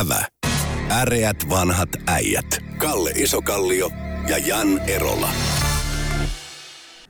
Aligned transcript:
Ävä. 0.00 0.26
Äreät 0.90 1.36
vanhat 1.50 1.88
äijät. 2.06 2.46
Kalle 2.78 3.10
Isokallio 3.10 3.90
ja 4.28 4.38
Jan 4.38 4.78
Erola. 4.78 5.28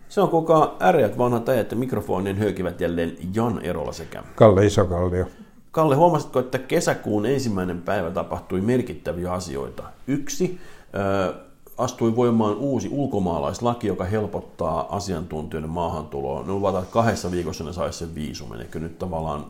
Se 0.09 0.21
on 0.21 0.29
kuka 0.29 0.77
äreät 0.81 1.19
vanhat 1.19 1.49
äijät 1.49 1.71
ja 1.71 1.77
mikrofonin 1.77 2.37
höykivät 2.37 2.81
jälleen 2.81 3.17
Jan 3.35 3.61
Erola 3.63 3.93
sekä 3.93 4.23
Kalle 4.35 4.67
Isokallio. 4.67 5.27
Kalle, 5.71 5.97
huomasitko, 5.97 6.39
että 6.39 6.59
kesäkuun 6.59 7.27
ensimmäinen 7.27 7.83
päivä 7.83 8.11
tapahtui 8.11 8.61
merkittäviä 8.61 9.33
asioita? 9.33 9.83
Yksi, 10.07 10.59
äh, 10.95 11.35
astui 11.79 12.17
voimaan 12.17 12.57
uusi 12.57 12.89
ulkomaalaislaki, 12.93 13.87
joka 13.87 14.05
helpottaa 14.05 14.97
asiantuntijoiden 14.97 15.71
maahantuloa. 15.71 16.43
Ne 16.43 16.53
luvataan, 16.53 16.83
että 16.85 16.93
kahdessa 16.93 17.31
viikossa 17.31 17.65
ne 17.65 17.73
saisi 17.73 17.99
sen 17.99 18.15
viisumen, 18.15 18.61
eli 18.61 18.69
nyt 18.75 18.99
tavallaan 18.99 19.45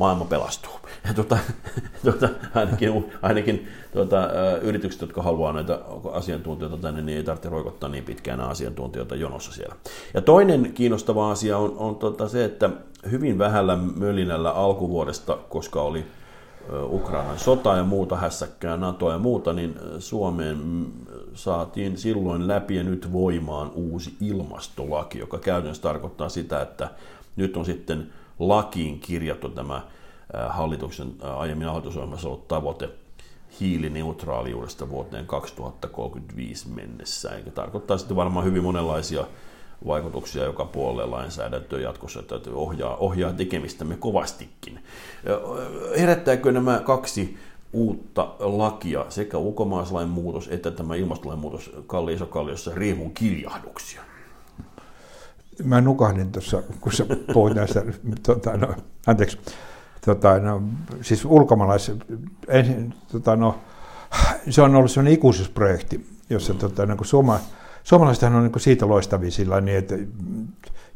maailma 0.00 0.24
pelastuu. 0.24 0.72
Ja 1.08 1.14
tuota, 1.14 1.38
tuota, 2.04 2.28
ainakin 2.54 3.04
ainakin 3.22 3.68
tuota, 3.92 4.28
yritykset, 4.62 5.00
jotka 5.00 5.22
haluaa 5.22 5.52
näitä 5.52 5.80
asiantuntijoita 6.12 6.76
tänne, 6.76 7.02
niin 7.02 7.18
ei 7.18 7.24
tarvitse 7.24 7.48
roikottaa 7.48 7.88
niin 7.88 8.04
pitkään 8.04 8.40
asiantuntijoita 8.40 9.14
jonossa 9.14 9.52
siellä. 9.52 9.76
Ja 10.14 10.20
toinen 10.20 10.72
kiinnostava 10.74 11.30
asia 11.30 11.58
on, 11.58 11.74
on 11.76 11.96
tuota, 11.96 12.28
se, 12.28 12.44
että 12.44 12.70
hyvin 13.10 13.38
vähällä 13.38 13.76
mölinällä 13.76 14.50
alkuvuodesta, 14.50 15.38
koska 15.48 15.82
oli 15.82 16.04
Ukrainan 16.82 17.38
sota 17.38 17.76
ja 17.76 17.84
muuta 17.84 18.16
hässäkkää, 18.16 18.76
NATO 18.76 19.10
ja 19.10 19.18
muuta, 19.18 19.52
niin 19.52 19.74
Suomeen 19.98 20.86
saatiin 21.34 21.98
silloin 21.98 22.48
läpi 22.48 22.76
ja 22.76 22.82
nyt 22.82 23.12
voimaan 23.12 23.70
uusi 23.74 24.16
ilmastolaki, 24.20 25.18
joka 25.18 25.38
käytännössä 25.38 25.82
tarkoittaa 25.82 26.28
sitä, 26.28 26.62
että 26.62 26.90
nyt 27.36 27.56
on 27.56 27.64
sitten 27.64 28.12
lakiin 28.38 29.00
kirjattu 29.00 29.48
tämä 29.48 29.82
hallituksen 30.48 31.12
aiemmin 31.22 31.68
hallitusohjelmassa 31.68 32.28
ollut 32.28 32.48
tavoite 32.48 32.88
hiilineutraaliudesta 33.60 34.88
vuoteen 34.88 35.26
2035 35.26 36.68
mennessä. 36.68 37.30
Eikä 37.36 37.50
tarkoittaa 37.50 37.98
sitten 37.98 38.16
varmaan 38.16 38.46
hyvin 38.46 38.62
monenlaisia 38.62 39.24
vaikutuksia 39.86 40.44
joka 40.44 40.64
puolelle 40.64 41.06
lainsäädäntöön 41.06 41.82
jatkossa, 41.82 42.20
että 42.20 42.34
ohjaa, 42.52 42.96
ohjaa 42.96 43.32
tekemistämme 43.32 43.96
kovastikin. 43.96 44.80
Herättääkö 45.98 46.52
nämä 46.52 46.78
kaksi 46.78 47.38
uutta 47.72 48.34
lakia, 48.38 49.06
sekä 49.08 49.38
ulkomaalaislain 49.38 50.08
muutos 50.08 50.48
että 50.48 50.70
tämä 50.70 50.94
ilmastolain 50.94 51.40
muutos 51.40 51.70
Kalli 51.86 52.14
Isokalliossa 52.14 52.70
riehun 52.74 53.10
kiljahduksia? 53.10 54.00
Mä 55.64 55.80
nukahdin 55.80 56.32
tuossa, 56.32 56.62
kun 56.80 56.92
sä 56.92 57.06
puhuit 57.32 57.54
näistä, 57.54 57.82
tota, 58.26 58.56
no, 58.56 58.74
anteeksi, 59.06 59.38
tota, 60.04 60.38
no, 60.38 60.62
siis 61.00 61.24
ulkomaalais, 61.24 61.92
ensin, 62.48 62.94
tota, 63.12 63.36
no, 63.36 63.58
se 64.50 64.62
on 64.62 64.74
ollut 64.74 64.90
sellainen 64.90 65.14
ikuisuusprojekti, 65.14 66.06
jossa 66.30 66.54
tota, 66.54 66.86
niin 66.86 66.98
suoma, 67.02 67.38
suomalaisethan 67.84 68.34
on 68.34 68.42
niin 68.42 68.60
siitä 68.60 68.88
loistavia 68.88 69.30
sillä 69.30 69.60
niin, 69.60 69.78
että 69.78 69.94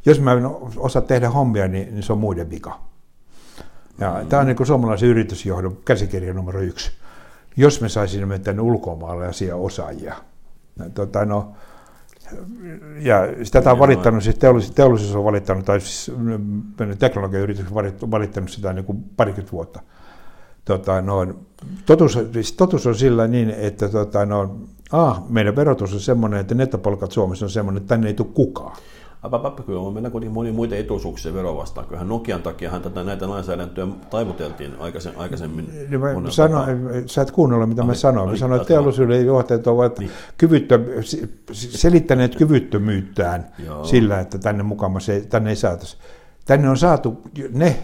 jos 0.05 0.19
mä 0.19 0.31
en 0.31 0.45
osaa 0.77 1.01
tehdä 1.01 1.29
hommia, 1.29 1.67
niin, 1.67 1.93
niin 1.93 2.03
se 2.03 2.13
on 2.13 2.19
muiden 2.19 2.49
vika. 2.49 2.79
Ja 3.99 4.19
mm. 4.21 4.27
Tämä 4.27 4.39
on 4.39 4.47
niin 4.47 4.65
suomalaisen 4.65 5.09
yritysjohdon 5.09 5.77
käsikirja 5.85 6.33
numero 6.33 6.59
yksi. 6.59 6.91
Jos 7.57 7.81
me 7.81 7.89
saisimme 7.89 8.39
tänne 8.39 8.61
ulkomaalaisia 8.61 9.55
osaajia. 9.55 10.15
Tota, 10.93 11.25
no, 11.25 11.53
ja 12.99 13.19
tätä 13.51 13.71
on 13.71 13.79
valittanut, 13.79 14.23
siis 14.23 14.37
teollisuus, 14.37 14.75
teollisuus 14.75 15.15
on 15.15 15.23
valittanut, 15.23 15.65
tai 15.65 15.81
siis 15.81 16.11
mm, 16.17 16.63
teknologiayritys 16.99 17.65
on 18.01 18.11
valittanut 18.11 18.49
sitä 18.49 18.73
niin 18.73 18.85
kuin 18.85 19.03
parikymmentä 19.17 19.51
vuotta. 19.51 19.79
Tota, 20.65 21.01
no, 21.01 21.27
totuus, 21.85 22.19
siis 22.33 22.51
totuus 22.53 22.87
on 22.87 22.95
sillä 22.95 23.27
niin, 23.27 23.49
että 23.49 23.89
tota, 23.89 24.25
no, 24.25 24.57
a, 24.91 25.15
meidän 25.29 25.55
verotus 25.55 25.93
on 25.93 25.99
semmoinen, 25.99 26.39
että 26.39 26.55
nettopalkat 26.55 27.11
Suomessa 27.11 27.45
on 27.45 27.49
semmoinen, 27.49 27.81
että 27.81 27.89
tänne 27.89 28.07
ei 28.07 28.13
tule 28.13 28.27
kukaan. 28.33 28.77
Kyllä 29.65 29.79
on 29.79 29.93
meillä 29.93 30.09
kuitenkin 30.09 30.33
monia 30.33 30.53
muita 30.53 30.75
etuisuuksia 30.75 31.33
vero 31.33 31.57
vastaan. 31.57 31.87
Kyllähän 31.87 32.09
Nokian 32.09 32.41
takia 32.41 32.79
tätä 32.79 33.03
näitä 33.03 33.29
lainsäädäntöjä 33.29 33.87
taivuteltiin 34.09 34.71
aikaisemmin. 34.79 35.21
aikaisemmin 35.21 35.69
niin 35.89 35.99
mä 35.99 36.31
sano, 36.31 36.65
sä 37.05 37.21
et 37.21 37.31
kuunnella, 37.31 37.65
mitä 37.65 37.83
mä 37.83 37.93
sanoin. 37.93 38.29
Mä 38.29 38.37
sanoin, 38.37 38.61
että 38.61 38.73
teollisuuden 38.73 39.25
johtajat 39.25 39.67
ovat 39.67 39.99
niin. 39.99 40.11
kyvyttö, 40.37 40.79
selittäneet 41.51 42.35
kyvyttömyyttään 42.35 43.51
Joo. 43.65 43.83
sillä, 43.83 44.19
että 44.19 44.37
tänne 44.37 44.63
mukaan 44.63 45.01
se, 45.01 45.25
tänne 45.29 45.49
ei 45.49 45.55
saataisi. 45.55 45.97
Tänne 46.45 46.69
on 46.69 46.77
saatu 46.77 47.21
ne 47.53 47.75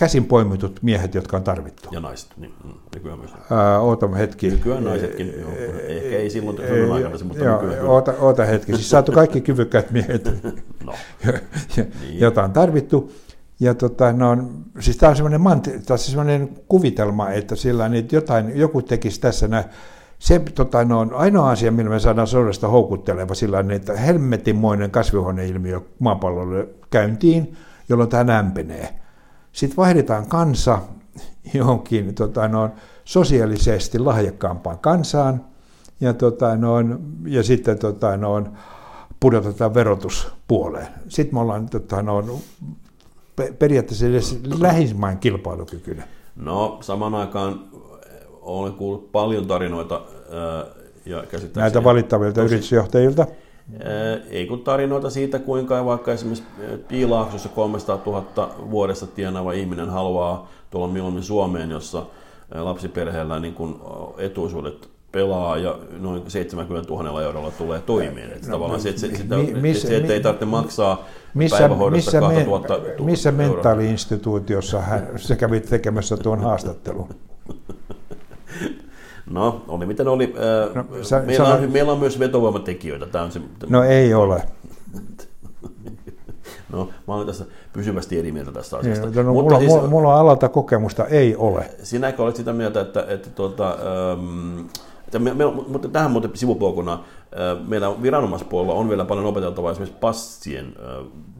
käsin 0.00 0.24
poimitut 0.24 0.82
miehet, 0.82 1.14
jotka 1.14 1.36
on 1.36 1.42
tarvittu. 1.42 1.88
Ja 1.92 2.00
naiset, 2.00 2.30
niin, 2.36 2.54
mm, 2.64 2.70
nykyään 2.94 3.18
myös. 3.18 3.30
Ää, 3.50 3.80
oota 3.80 4.08
hetki. 4.08 4.50
Nykyään 4.50 4.84
naisetkin, 4.84 5.34
joo, 5.40 5.50
ehkä 5.86 6.16
ei 6.16 6.30
silloin 6.30 6.56
sodan 6.56 6.92
aikana, 6.92 7.24
mutta 7.24 7.44
joo, 7.44 7.62
nykyään 7.62 7.86
oota, 7.86 8.14
oota 8.18 8.44
hetki, 8.44 8.72
siis 8.72 8.90
saatu 8.90 9.12
kaikki 9.12 9.40
kyvykkäät 9.40 9.90
miehet, 9.90 10.24
no. 10.86 10.94
niin. 11.76 12.20
jota 12.20 12.44
on 12.44 12.52
tarvittu. 12.52 13.12
Ja 13.60 13.74
tota, 13.74 14.12
no, 14.12 14.36
siis 14.80 14.96
tämä 14.96 15.10
on 15.10 15.16
semmoinen, 15.16 15.40
tämä 15.62 15.82
on 15.90 15.98
semmoinen 15.98 16.48
kuvitelma, 16.68 17.30
että 17.30 17.56
sillä 17.56 17.88
niin, 17.88 18.04
että 18.04 18.16
jotain, 18.16 18.58
joku 18.58 18.82
tekisi 18.82 19.20
tässä 19.20 19.48
näin. 19.48 19.64
Se 20.18 20.38
tota, 20.54 20.84
no, 20.84 21.00
on 21.00 21.14
ainoa 21.14 21.50
asia, 21.50 21.72
millä 21.72 21.90
me 21.90 22.00
saadaan 22.00 22.26
sodasta 22.26 22.68
houkutteleva 22.68 23.34
sillä 23.34 23.64
että 23.74 23.96
helmetinmoinen 23.96 24.90
kasvihuoneilmiö 24.90 25.80
maapallolle 25.98 26.68
käyntiin, 26.90 27.56
jolloin 27.88 28.10
tämä 28.10 28.32
lämpenee. 28.32 28.99
Sitten 29.52 29.76
vaihdetaan 29.76 30.26
kansa 30.26 30.78
johonkin 31.54 32.14
tota, 32.14 32.48
no, 32.48 32.70
sosiaalisesti 33.04 33.98
lahjakkaampaan 33.98 34.78
kansaan, 34.78 35.44
ja, 36.00 36.14
tota, 36.14 36.56
no, 36.56 36.74
ja 37.26 37.42
sitten 37.42 37.78
tota, 37.78 38.16
no, 38.16 38.44
pudotetaan 39.20 39.74
verotuspuoleen. 39.74 40.88
Sitten 41.08 41.34
me 41.34 41.40
ollaan 41.40 41.68
tota, 41.68 42.02
no, 42.02 42.40
periaatteessa 43.58 44.06
edes 44.06 44.40
lähismain 44.58 45.18
kilpailukykyinen. 45.18 46.04
No, 46.36 46.78
samaan 46.80 47.14
aikaan 47.14 47.60
olen 48.40 48.72
kuullut 48.72 49.12
paljon 49.12 49.46
tarinoita 49.46 50.02
ja 51.06 51.24
Näitä 51.56 51.84
valittavilta 51.84 52.40
tosi, 52.40 52.54
yritysjohtajilta? 52.54 53.26
Ei 54.30 54.46
kun 54.46 54.60
tarinoita 54.60 55.10
siitä, 55.10 55.38
kuinka 55.38 55.84
vaikka 55.84 56.12
esimerkiksi 56.12 56.44
Piilaaksossa 56.88 57.48
300 57.48 58.02
000 58.06 58.54
vuodessa 58.70 59.06
tienaava 59.06 59.52
ihminen 59.52 59.90
haluaa 59.90 60.48
tulla 60.70 60.88
mieluummin 60.88 61.22
Suomeen, 61.22 61.70
jossa 61.70 62.06
lapsiperheellä 62.54 63.40
niin 63.40 63.54
kun 63.54 63.80
etuisuudet 64.18 64.88
pelaa 65.12 65.56
ja 65.56 65.78
noin 65.98 66.22
70 66.28 66.92
000 66.92 67.22
eurolla 67.22 67.50
tulee 67.50 67.80
toimeen. 67.80 68.32
Että 68.32 68.46
no, 68.46 68.52
tavallaan 68.52 68.80
se, 68.80 68.88
että, 68.88 69.00
se, 69.00 69.16
sitä, 69.16 69.36
mi, 69.36 69.54
missä, 69.54 69.88
se, 69.88 69.96
että 69.96 70.12
ei 70.12 70.20
tarvitse 70.20 70.44
maksaa 70.44 71.04
missä, 71.34 71.58
päivähoidosta 71.58 71.96
missä, 71.96 72.20
2000 72.20 72.78
me, 72.78 73.04
Missä 73.04 73.32
mentaaliinstituutiossa 73.32 74.80
hän, 74.80 75.08
se 75.16 75.36
kävi 75.36 75.60
tekemässä 75.60 76.16
tuon 76.16 76.40
haastattelun? 76.40 77.08
No, 79.30 79.62
oli 79.68 79.86
miten 79.86 80.08
oli. 80.08 80.34
No, 80.74 80.84
sä, 81.02 81.22
meillä, 81.26 81.46
sä, 81.46 81.54
on, 81.54 81.70
meillä 81.70 81.92
on 81.92 81.98
myös 81.98 82.18
vetovoimatekijöitä. 82.18 83.06
Tämä 83.06 83.24
on 83.24 83.32
se, 83.32 83.40
no 83.68 83.82
ei 83.82 84.14
ole. 84.14 84.42
no, 86.72 86.88
mä 87.08 87.14
olen 87.14 87.26
tässä 87.26 87.44
pysyvästi 87.72 88.18
eri 88.18 88.32
mieltä 88.32 88.52
tästä 88.52 88.76
asiasta. 88.76 89.06
Niin, 89.06 89.26
no, 89.26 89.32
Mutta 89.32 89.54
mulla, 89.54 89.58
siis, 89.58 89.90
mulla 89.90 90.14
on 90.14 90.20
alalta 90.20 90.48
kokemusta, 90.48 91.06
ei 91.06 91.36
ole. 91.36 91.70
Sinäkö 91.82 92.22
olet 92.22 92.36
sitä 92.36 92.52
mieltä, 92.52 92.80
että, 92.80 93.04
että 93.08 93.30
tuota, 93.30 93.68
ähm, 94.12 94.66
me, 95.18 95.34
me, 95.34 95.44
mutta 95.68 95.88
tähän 95.88 96.10
muuten 96.10 96.30
sivupolkuna, 96.34 97.04
meillä 97.66 98.02
viranomaispuolella 98.02 98.74
on 98.74 98.88
vielä 98.88 99.04
paljon 99.04 99.26
opeteltavaa 99.26 99.70
esimerkiksi 99.72 99.98
passien 100.00 100.74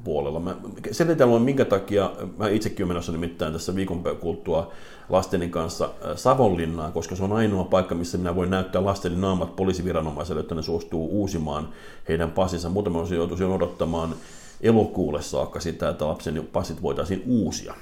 puolella. 0.05 0.41
Mä 0.41 0.57
selitän 0.91 1.29
minkä 1.43 1.65
takia, 1.65 2.11
mä 2.39 2.49
itsekin 2.49 2.85
olen 2.85 2.89
menossa 2.89 3.13
nimittäin 3.13 3.53
tässä 3.53 3.75
viikon 3.75 4.03
kulttua 4.21 4.71
lasteni 5.09 5.49
kanssa 5.49 5.89
Savonlinnaan, 6.15 6.93
koska 6.93 7.17
se 7.17 7.25
on 7.25 7.33
ainoa 7.33 7.65
paikka, 7.65 7.95
missä 7.95 8.19
minä 8.19 8.37
voin 8.37 8.51
näyttää 8.51 8.85
lasteni 8.85 9.17
naamat 9.17 9.57
poliisiviranomaiselle, 9.57 10.41
että 10.41 10.55
ne 10.55 10.63
suostuu 10.63 11.09
uusimaan 11.09 11.69
heidän 12.09 12.31
passinsa. 12.31 12.69
Muuten 12.69 12.93
mä 12.93 12.99
joutuisin 13.17 13.47
odottamaan 13.47 14.15
elokuulle 14.63 15.23
saakka 15.23 15.61
sitä, 15.61 15.89
että 15.89 16.09
lapsen 16.09 16.49
passit 16.53 16.83
voitaisiin 16.83 17.23
uusia. 17.27 17.75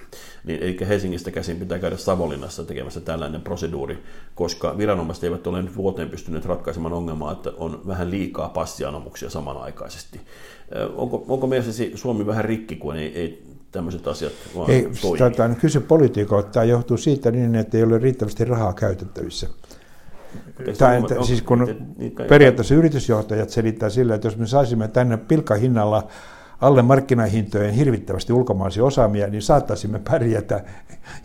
Niin, 0.45 0.63
eli 0.63 0.77
Helsingistä 0.89 1.31
käsin 1.31 1.57
pitää 1.57 1.79
käydä 1.79 1.97
Savonlinnassa 1.97 2.65
tekemässä 2.65 3.01
tällainen 3.01 3.41
proseduuri, 3.41 3.99
koska 4.35 4.79
viranomaiset 4.79 5.25
eivät 5.25 5.47
ole 5.47 5.63
nyt 5.63 5.77
vuoteen 5.77 6.11
pystyneet 6.11 6.45
ratkaisemaan 6.45 6.95
ongelmaa, 6.95 7.33
että 7.33 7.53
on 7.57 7.81
vähän 7.87 8.11
liikaa 8.11 8.49
passianomuksia 8.49 9.31
samanaikaisesti. 9.31 10.21
Onko, 10.97 11.25
onko 11.29 11.47
mielestäsi 11.47 11.93
Suomi 11.95 12.27
vähän 12.27 12.45
rikki, 12.45 12.77
kun 12.77 12.97
ei, 12.97 13.21
ei 13.21 13.43
tämmöiset 13.73 14.07
asiat 14.07 14.33
vaan 14.57 14.71
ei, 14.71 14.89
toimi? 15.01 15.19
Tätä 15.19 15.55
kysy 15.61 15.81
politiikolta. 15.81 16.49
Tämä 16.49 16.65
johtuu 16.65 16.97
siitä 16.97 17.31
niin, 17.31 17.55
että 17.55 17.77
ei 17.77 17.83
ole 17.83 17.99
riittävästi 17.99 18.45
rahaa 18.45 18.73
käytettävissä. 18.73 19.49
Tämä, 20.79 21.03
on, 21.19 21.27
siis 21.27 21.43
kun 21.43 21.89
periaatteessa 22.29 22.75
yritysjohtajat 22.75 23.51
selittää 23.51 23.91
sillä, 23.91 24.15
että 24.15 24.27
jos 24.27 24.37
me 24.37 24.47
saisimme 24.47 24.89
tänne 24.89 25.17
pilkkahinnalla 25.17 26.09
alle 26.61 26.83
markkinahintojen 26.83 27.75
hirvittävästi 27.75 28.33
ulkomaisia 28.33 28.85
osaamia, 28.85 29.27
niin 29.27 29.43
saattaisimme 29.43 30.01
pärjätä. 30.11 30.65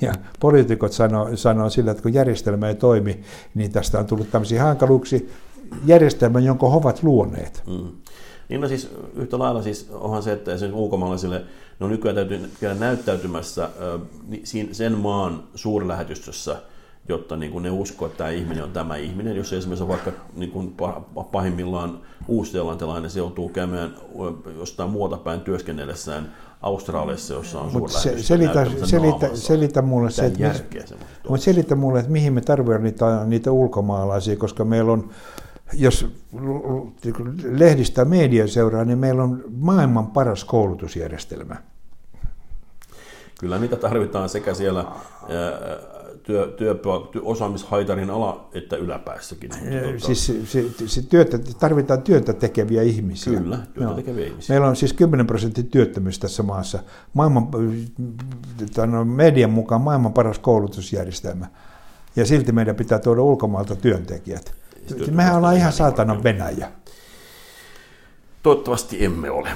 Ja 0.02 0.14
poliitikot 0.40 0.92
sanoo, 0.92 1.36
sanoo 1.36 1.70
sillä, 1.70 1.92
että 1.92 2.04
kun 2.04 2.14
järjestelmä 2.14 2.68
ei 2.68 2.76
toimi, 2.76 3.24
niin 3.56 3.72
tästä 3.72 4.00
on 4.00 4.06
tullut 4.06 4.32
tämmöisiä 4.32 4.64
hankaluuksia. 4.64 5.20
Järjestelmä, 5.86 6.40
jonka 6.40 6.70
he 6.70 6.76
ovat 6.76 7.04
luoneet. 7.04 7.64
Mm. 7.68 7.92
Niin 8.50 8.62
no 8.62 8.68
siis 8.68 8.92
yhtä 9.16 9.40
lailla 9.40 9.62
siis 9.62 9.90
onhan 9.92 10.24
se, 10.24 10.32
että 10.32 10.54
esimerkiksi 10.54 10.82
ulkomaalaisille, 10.82 11.44
no 11.80 11.88
nykyään 11.88 12.16
täytyy 12.16 12.52
käydä 12.60 12.76
näyttäytymässä 12.76 13.70
sen 14.72 14.98
maan 14.98 15.44
suurlähetystössä, 15.56 16.62
jotta 17.10 17.36
niin 17.36 17.52
kuin 17.52 17.64
ne 17.64 17.72
uskoo, 17.72 18.06
että 18.06 18.18
tämä 18.18 18.30
ihminen 18.30 18.64
on 18.64 18.72
tämä 18.72 18.96
ihminen. 18.96 19.36
Jos 19.36 19.54
esimerkiksi 19.54 19.84
on 19.84 19.90
vaikka 19.90 20.12
niin 20.36 20.52
kuin 20.52 20.76
pahimmillaan 21.32 22.00
uusi-seelantilainen, 22.28 23.10
se 23.10 23.20
joutuu 23.20 23.50
käymään 23.50 23.96
jostain 24.58 24.90
muuta 24.90 25.18
päin 25.18 25.42
työskennellessään 25.42 26.34
Australiassa, 26.62 27.34
jossa 27.34 27.60
on 27.60 27.72
suuri 27.72 27.94
se, 27.94 28.24
selitä, 28.24 28.66
selitä, 28.84 29.30
selitä 29.34 29.82
mulle 29.82 30.12
se, 30.12 30.26
että, 30.26 30.54
mutta 31.30 31.44
selitä 31.44 31.76
mulle, 31.76 32.00
että 32.00 32.12
mihin 32.12 32.34
me 32.34 32.42
tarvitsemme 32.42 32.84
niitä, 32.84 33.26
niitä 33.26 33.52
ulkomaalaisia, 33.52 34.36
koska 34.36 34.66
meillä 34.66 34.92
on 34.92 35.10
jos 35.74 36.08
lehdistä 37.52 38.06
media 38.06 38.48
seuraa, 38.48 38.86
niin 38.86 38.98
meillä 38.98 39.24
on 39.24 39.44
maailman 39.58 40.08
paras 40.08 40.46
koulutusjärjestelmä. 40.46 41.56
Kyllä 43.40 43.60
niitä 43.60 43.76
tarvitaan 43.76 44.30
sekä 44.30 44.54
siellä 44.54 44.86
työ, 46.24 46.48
työ, 46.58 46.76
työ, 47.12 47.22
osaamishaitarin 47.22 48.10
ala 48.10 48.50
että 48.54 48.76
yläpäässäkin. 48.76 49.50
Tuota... 49.50 50.06
Siis 50.06 50.26
se, 50.46 50.64
se 50.88 51.02
työtä, 51.02 51.40
tarvitaan 51.60 52.02
työtä 52.02 52.34
tekeviä 52.34 52.82
ihmisiä. 52.82 53.40
Kyllä, 53.40 53.58
työtä 53.74 53.90
no. 53.90 53.96
tekeviä 53.96 54.28
ihmisiä. 54.28 54.54
Meillä 54.54 54.68
on 54.68 54.76
siis 54.76 54.94
10 54.94 55.28
prosenttia 55.28 55.64
työttömyys 55.64 56.20
tässä 56.20 56.44
maassa. 56.44 56.80
Maailman, 57.14 57.48
no, 58.88 59.06
median 59.06 59.52
mukaan 59.52 59.82
maailman 59.82 60.14
paras 60.14 60.40
koulutusjärjestelmä. 60.40 61.48
Ja 62.16 62.26
silti 62.26 62.52
meidän 62.52 62.76
pitää 62.76 63.00
tuoda 63.00 63.22
ulkomailta 63.22 63.76
työntekijät. 63.76 64.54
Mehän 65.12 65.36
ollaan 65.36 65.58
ihan 65.58 65.74
saatanan 65.74 66.24
Venäjä. 66.24 66.72
Toivottavasti 68.44 69.06
emme 69.06 69.32
ole. 69.32 69.50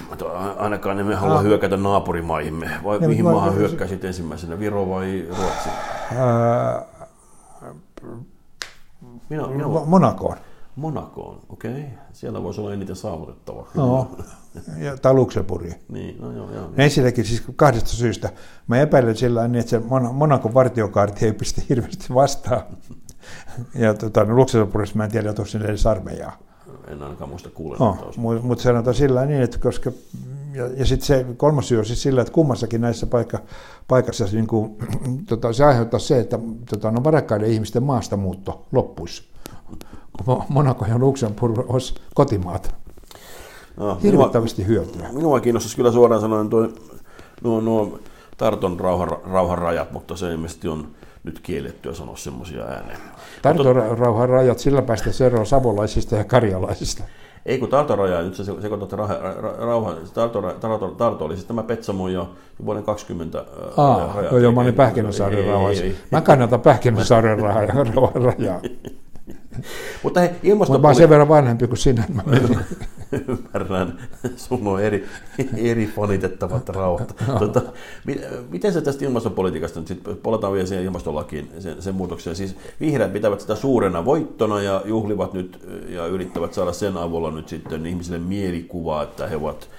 Ainakaan 0.57 0.99
emme 0.99 1.15
halua 1.15 1.37
ah. 1.37 1.43
hyökätä 1.43 1.77
naapurimaihimme. 1.77 2.69
Vai 2.83 2.97
ja 3.01 3.07
mihin 3.07 3.25
maahan 3.25 3.55
hyökkäisit 3.55 4.05
ensimmäisenä, 4.05 4.59
Viro 4.59 4.89
vai 4.89 5.27
Ruotsi? 5.37 5.69
Ää, 6.15 6.85
minä, 9.29 9.47
minä 9.47 9.67
Monakoon. 9.85 10.37
Monakoon, 10.75 11.41
okei. 11.49 11.71
Okay. 11.71 11.83
Siellä 12.13 12.43
voisi 12.43 12.61
olla 12.61 12.73
eniten 12.73 12.95
saavutettava. 12.95 13.67
No, 13.75 14.11
ja, 14.77 14.97
tai 14.97 15.13
Luxemburgi. 15.13 15.75
Niin, 15.89 16.21
no 16.21 16.31
joo, 16.31 16.51
joo. 16.51 16.69
Ensinnäkin 16.77 17.25
siis 17.25 17.43
kahdesta 17.55 17.89
syystä. 17.89 18.29
Mä 18.67 18.81
epäilen 18.81 19.15
sillä 19.15 19.47
niin, 19.47 19.59
että 19.59 19.69
se 19.69 19.81
Monakon 20.11 20.53
vartiokaarti 20.53 21.25
ei 21.25 21.33
pistä 21.33 21.61
hirveästi 21.69 22.13
vastaan. 22.13 22.61
ja 23.75 23.93
tota, 23.93 24.25
no, 24.25 24.35
Luxemburgissa 24.35 24.97
mä 24.97 25.03
en 25.05 25.11
tiedä, 25.11 25.29
onko 25.29 25.45
sinne 25.45 25.67
edes 25.67 25.87
armeijaa 25.87 26.46
en 26.87 27.03
ainakaan 27.03 27.29
muista 27.29 27.49
kuulla. 27.49 27.77
No, 27.79 27.97
mutta 28.41 28.63
sanotaan 28.63 28.95
sillä 28.95 29.25
niin, 29.25 29.41
että 29.41 29.59
koska, 29.59 29.91
ja, 30.53 30.67
ja 30.67 30.85
sitten 30.85 31.07
se 31.07 31.25
kolmas 31.37 31.67
syy 31.67 31.77
on 31.77 31.85
siis 31.85 32.03
sillä, 32.03 32.21
että 32.21 32.33
kummassakin 32.33 32.81
näissä 32.81 33.05
paikka, 33.05 33.39
paikassa 33.87 34.25
niin 34.31 34.47
kuin, 34.47 34.77
tota, 35.29 35.53
se 35.53 35.65
aiheuttaa 35.65 35.99
se, 35.99 36.19
että 36.19 36.39
tota, 36.69 36.91
no 36.91 37.03
varakkaiden 37.03 37.49
ihmisten 37.49 37.83
maastamuutto 37.83 38.65
loppuisi. 38.71 39.23
Monaco 40.49 40.85
ja 40.85 40.99
Luxemburg 40.99 41.59
olisi 41.67 41.95
kotimaata. 42.15 42.69
No, 43.77 43.97
Hirvittävästi 44.03 44.61
minua, 44.61 44.75
hyötyä. 44.75 45.09
Minua 45.13 45.39
kiinnostaisi 45.39 45.75
kyllä 45.75 45.91
suoraan 45.91 46.21
sanoen 46.21 46.49
tuo, 46.49 46.67
nuo, 47.43 47.61
nuo 47.61 47.99
Tarton 48.37 48.79
rauhan, 48.79 49.09
rauhan 49.23 49.57
rajat, 49.57 49.91
mutta 49.91 50.15
se 50.15 50.31
ilmeisesti 50.31 50.67
on 50.67 50.87
nyt 51.27 51.39
kiellettyä 51.39 51.93
sanoa 51.93 52.15
semmoisia 52.15 52.63
ääneen. 52.63 52.99
Tartorauhan 53.41 54.29
rajat, 54.29 54.59
sillä 54.59 54.81
päästä 54.81 55.25
eroon 55.25 55.45
savolaisista 55.45 56.15
ja 56.15 56.23
karjalaisista. 56.23 57.03
Ei 57.45 57.57
kun 57.57 57.69
Tartoraja, 57.69 58.21
nyt 58.21 58.35
se 58.35 58.43
sekoitat 58.43 58.93
rauha, 59.59 59.95
Tarto, 60.97 61.25
oli 61.25 61.35
siis 61.35 61.47
tämä 61.47 61.63
Petsamo 61.63 62.07
jo 62.07 62.29
vuoden 62.65 62.83
20 62.83 63.45
Aa, 63.77 64.13
raja. 64.15 64.29
Joo, 64.29 64.37
joo, 64.37 64.51
mä 64.51 64.61
olin 64.61 64.73
Pähkinäsaaren 64.73 65.47
rauhassa. 65.47 65.83
Mä 66.11 66.21
kannatan 66.21 66.61
Pähkinäsaaren 66.61 67.39
rajaa. 68.27 68.61
Mutta 70.03 70.19
hei, 70.19 70.29
ilmastopoli... 70.43 70.81
Mä 70.81 70.87
oon 70.87 70.95
sen 70.95 71.09
verran 71.09 71.29
vanhempi 71.29 71.67
kuin 71.67 71.77
sinä. 71.77 72.03
Mä 72.13 72.23
Ymmärrän. 73.27 73.99
Sun 74.35 74.67
on 74.67 74.81
eri, 74.81 75.05
eri 75.57 75.87
fonitettavat 75.87 76.69
rauhat. 76.75 77.15
Tota, 77.39 77.61
miten 78.49 78.73
se 78.73 78.81
tästä 78.81 79.05
ilmastopolitiikasta 79.05 79.79
nyt 79.79 79.87
sitten, 79.87 80.17
palataan 80.17 80.53
vielä 80.53 80.67
siihen 80.67 80.85
ilmastolakiin, 80.85 81.49
sen, 81.59 81.81
sen 81.81 81.95
muutokseen. 81.95 82.35
Siis 82.35 82.55
vihreät 82.79 83.13
pitävät 83.13 83.41
sitä 83.41 83.55
suurena 83.55 84.05
voittona 84.05 84.61
ja 84.61 84.81
juhlivat 84.85 85.33
nyt 85.33 85.67
ja 85.89 86.05
yrittävät 86.05 86.53
saada 86.53 86.73
sen 86.73 86.97
avulla 86.97 87.31
nyt 87.31 87.49
sitten 87.49 87.85
ihmisille 87.85 88.19
mielikuvaa, 88.19 89.03
että 89.03 89.27
he 89.27 89.35
ovat 89.35 89.69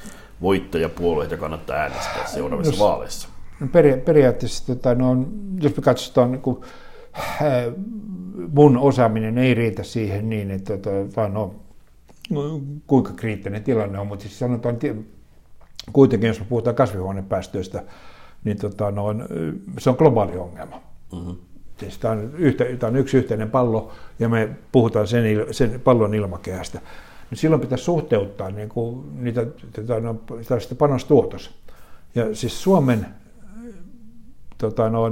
voittajapuolueita 0.42 1.34
ja 1.34 1.38
kannattaa 1.38 1.76
äänestää 1.76 2.26
seuraavissa 2.26 2.84
vaaleissa. 2.84 3.28
No 3.60 3.66
peri, 3.72 3.96
periaatteessa, 3.96 4.66
tota, 4.66 4.94
no, 4.94 5.16
jos 5.60 5.76
me 5.76 5.82
katsotaan 5.82 6.32
niin 6.32 6.42
kuin, 6.42 6.60
mun 8.52 8.76
osaaminen 8.76 9.38
ei 9.38 9.54
riitä 9.54 9.82
siihen 9.82 10.28
niin, 10.28 10.50
että 10.50 10.76
tota, 10.76 11.16
vaan 11.16 11.34
no, 11.34 11.54
kuinka 12.86 13.12
kriittinen 13.12 13.64
tilanne 13.64 13.98
on, 13.98 14.06
mutta 14.06 14.22
siis 14.22 14.38
sanotaan, 14.38 14.78
kuitenkin 15.92 16.28
jos 16.28 16.40
me 16.40 16.46
puhutaan 16.48 16.76
kasvihuonepäästöistä, 16.76 17.82
niin 18.44 18.56
tota, 18.56 18.90
no, 18.90 19.06
se 19.78 19.90
on 19.90 19.96
globaali 19.98 20.36
ongelma. 20.36 20.80
Mm-hmm. 21.12 21.36
Siis 21.76 21.98
tämä, 21.98 22.12
on 22.12 22.30
yhtä, 22.38 22.64
tämä 22.78 22.90
on 22.90 22.96
yksi 22.96 23.16
yhteinen 23.16 23.50
pallo 23.50 23.92
ja 24.18 24.28
me 24.28 24.48
puhutaan 24.72 25.06
sen, 25.06 25.24
sen 25.50 25.80
pallon 25.80 26.14
ilmakehästä. 26.14 26.80
Niin 27.30 27.38
silloin 27.38 27.60
pitäisi 27.60 27.84
suhteuttaa 27.84 28.50
niin 28.50 28.68
kuin 28.68 29.24
niitä, 29.24 29.46
tota, 29.72 30.00
no, 30.00 30.16
panostuotos. 30.78 31.54
Ja 32.14 32.34
siis 32.34 32.62
Suomen 32.62 33.06
tota, 34.58 34.90
no, 34.90 35.10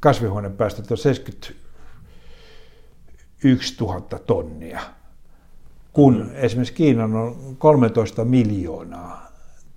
kasvihuonepäästöt 0.00 0.90
on 0.90 0.98
71 0.98 3.76
000 3.80 4.00
tonnia, 4.26 4.80
kun 5.92 6.16
mm. 6.16 6.30
esimerkiksi 6.34 6.74
Kiinan 6.74 7.14
on 7.14 7.36
13 7.58 8.24
miljoonaa 8.24 9.30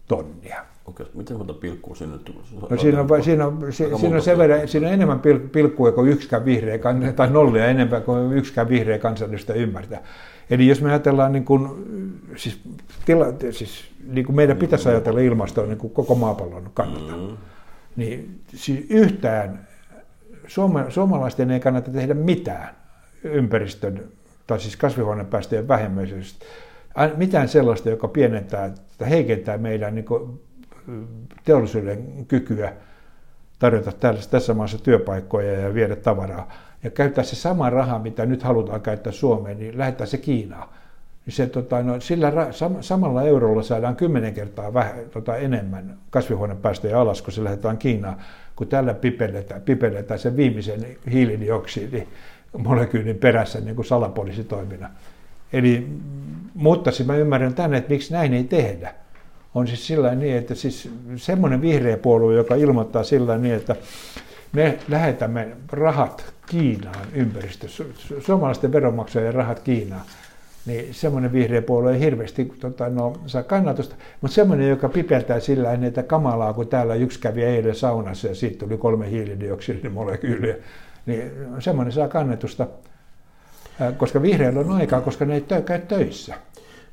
tonnia. 0.07 0.65
Okei, 0.85 1.05
miten 1.13 1.37
monta 1.37 1.53
pilkkua 1.53 1.95
sinne 1.95 2.17
No 2.69 2.77
siinä 2.77 3.01
on, 3.01 3.23
siinä 3.23 3.47
on, 3.47 3.73
siinä, 3.73 3.97
siinä 3.97 4.15
on, 4.15 4.21
sen 4.21 4.37
verran, 4.37 4.67
siinä 4.67 4.87
on 4.87 4.93
enemmän 4.93 5.21
pilkkuja 5.51 5.91
kuin 5.91 6.11
yksikään 6.11 6.45
vihreä, 6.45 6.79
tai 7.15 7.29
nollia 7.29 7.65
enemmän 7.65 8.03
kuin 8.03 8.33
yksikään 8.33 8.69
vihreä 8.69 8.99
kansallista 8.99 9.53
ymmärtää. 9.53 10.03
Eli 10.49 10.67
jos 10.67 10.81
me 10.81 10.89
ajatellaan, 10.89 11.31
niin 11.31 11.45
kuin, 11.45 11.69
siis, 12.35 12.59
tila, 13.05 13.25
siis, 13.51 13.85
niin 14.07 14.25
kuin 14.25 14.35
meidän 14.35 14.57
pitäisi 14.57 14.89
ajatella 14.89 15.19
ilmastoa 15.19 15.65
niin 15.65 15.77
kuin 15.77 15.93
koko 15.93 16.15
maapallon 16.15 16.71
kannalta, 16.73 17.17
mm. 17.17 17.37
niin 17.95 18.39
siis 18.55 18.85
yhtään 18.89 19.67
Suoma, 20.47 20.89
suomalaisten 20.89 21.51
ei 21.51 21.59
kannata 21.59 21.91
tehdä 21.91 22.13
mitään 22.13 22.75
ympäristön, 23.23 24.03
tai 24.47 24.59
siis 24.59 24.75
kasvihuonepäästöjen 24.75 25.67
vähemmäisyydestä. 25.67 26.45
Mitään 27.17 27.49
sellaista, 27.49 27.89
joka 27.89 28.07
pienentää 28.07 28.71
tai 28.97 29.09
heikentää 29.09 29.57
meidän 29.57 29.95
niin 29.95 30.05
teollisuuden 31.43 32.25
kykyä 32.27 32.73
tarjota 33.59 33.91
tässä 34.31 34.53
maassa 34.53 34.77
työpaikkoja 34.77 35.59
ja 35.59 35.73
viedä 35.73 35.95
tavaraa. 35.95 36.51
Ja 36.83 36.89
käyttää 36.89 37.23
se 37.23 37.35
sama 37.35 37.69
raha, 37.69 37.99
mitä 37.99 38.25
nyt 38.25 38.43
halutaan 38.43 38.81
käyttää 38.81 39.13
Suomeen, 39.13 39.59
niin 39.59 39.77
lähettää 39.77 40.07
se 40.07 40.17
Kiinaan. 40.17 40.69
Niin 41.25 41.33
se, 41.33 41.47
tota, 41.47 41.83
no, 41.83 41.99
sillä 41.99 42.29
ra- 42.29 42.81
samalla 42.81 43.23
eurolla 43.23 43.63
saadaan 43.63 43.95
kymmenen 43.95 44.33
kertaa 44.33 44.73
väh, 44.73 44.93
tota, 45.11 45.35
enemmän 45.37 45.97
kasvihuonepäästöjä 46.09 46.99
alas, 46.99 47.21
kun 47.21 47.33
se 47.33 47.43
lähdetään 47.43 47.77
Kiinaan 47.77 48.17
kun 48.55 48.67
tällä 48.67 48.93
pipelletään, 48.93 49.61
pipelletään 49.61 50.19
sen 50.19 50.37
viimeisen 50.37 50.85
hiilidioksidimolekyylin 51.11 53.17
perässä 53.17 53.59
niin 53.59 53.75
kuin 53.75 53.85
salapoliisitoimina. 53.85 54.89
Eli, 55.53 55.87
mutta 56.53 56.91
siis 56.91 57.07
mä 57.07 57.15
ymmärrän 57.15 57.53
tänne, 57.53 57.77
että 57.77 57.89
miksi 57.89 58.13
näin 58.13 58.33
ei 58.33 58.43
tehdä. 58.43 58.93
On 59.55 59.67
siis 59.67 59.87
sillä 59.87 60.15
niin, 60.15 60.37
että 60.37 60.55
siis 60.55 60.89
semmoinen 61.15 61.61
vihreä 61.61 61.97
puolue, 61.97 62.35
joka 62.35 62.55
ilmoittaa 62.55 63.03
sillä 63.03 63.37
niin, 63.37 63.55
että 63.55 63.75
me 64.53 64.79
lähetämme 64.89 65.47
rahat 65.71 66.33
Kiinaan 66.45 67.07
ympäristössä, 67.13 67.83
suomalaisten 68.19 68.71
veronmaksajien 68.71 69.33
rahat 69.33 69.59
Kiinaan 69.59 70.05
niin 70.65 70.93
semmoinen 70.93 71.33
vihreä 71.33 71.61
puolue 71.61 71.93
ei 71.93 71.99
hirveästi 71.99 72.53
tota, 72.59 72.89
no, 72.89 73.13
saa 73.25 73.43
kannatusta, 73.43 73.95
mutta 74.21 74.35
semmoinen, 74.35 74.69
joka 74.69 74.89
pipeltää 74.89 75.39
sillä 75.39 75.73
että 75.73 76.03
kamalaa, 76.03 76.53
kun 76.53 76.67
täällä 76.67 76.95
yksi 76.95 77.19
kävi 77.19 77.43
eilen 77.43 77.75
saunassa 77.75 78.27
ja 78.27 78.35
siitä 78.35 78.65
tuli 78.65 78.77
kolme 78.77 79.09
hiilidioksidimolekyyliä, 79.11 80.55
niin 81.05 81.31
semmoinen 81.59 81.91
saa 81.91 82.07
kannatusta, 82.07 82.67
koska 83.97 84.21
vihreillä 84.21 84.59
on 84.59 84.71
aikaa, 84.71 85.01
koska 85.01 85.25
ne 85.25 85.33
ei 85.33 85.61
käy 85.65 85.79
töissä. 85.79 86.35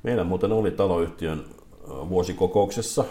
Meillä 0.03 0.25
muuten 0.25 0.53
oli 0.53 0.71
taloyhtiön 0.71 1.45
vuosikokouksessa. 1.89 3.05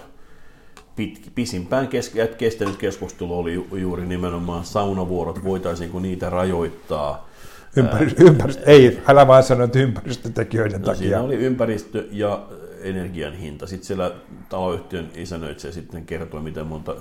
Pit, 0.96 1.32
pisimpään 1.36 1.88
kes, 1.88 2.16
kestänyt 2.38 2.76
keskustelu 2.76 3.40
oli 3.40 3.66
juuri 3.72 4.06
nimenomaan 4.06 4.66
saunavuorot, 4.66 5.44
voitaisiinko 5.44 6.00
niitä 6.00 6.30
rajoittaa. 6.30 7.30
Ympäristö, 7.76 8.24
ympäristö, 8.24 8.64
ei, 8.66 9.02
älä 9.08 9.28
vaan 9.28 9.44
sano, 9.44 9.64
että 9.64 9.80
ympäristötekijöiden 9.80 10.82
no, 10.82 10.86
takia. 10.86 11.00
Siinä 11.00 11.22
oli 11.22 11.36
ympäristö 11.36 12.08
ja 12.12 12.48
energian 12.82 13.34
hinta. 13.34 13.68
Sitten 13.68 13.88
siellä 13.88 14.12
taloyhtiön 14.50 15.10
isännöitsijä 15.16 15.72
sitten 15.72 16.06
kertoi, 16.06 16.42
miten 16.42 16.68
monta 16.68 16.96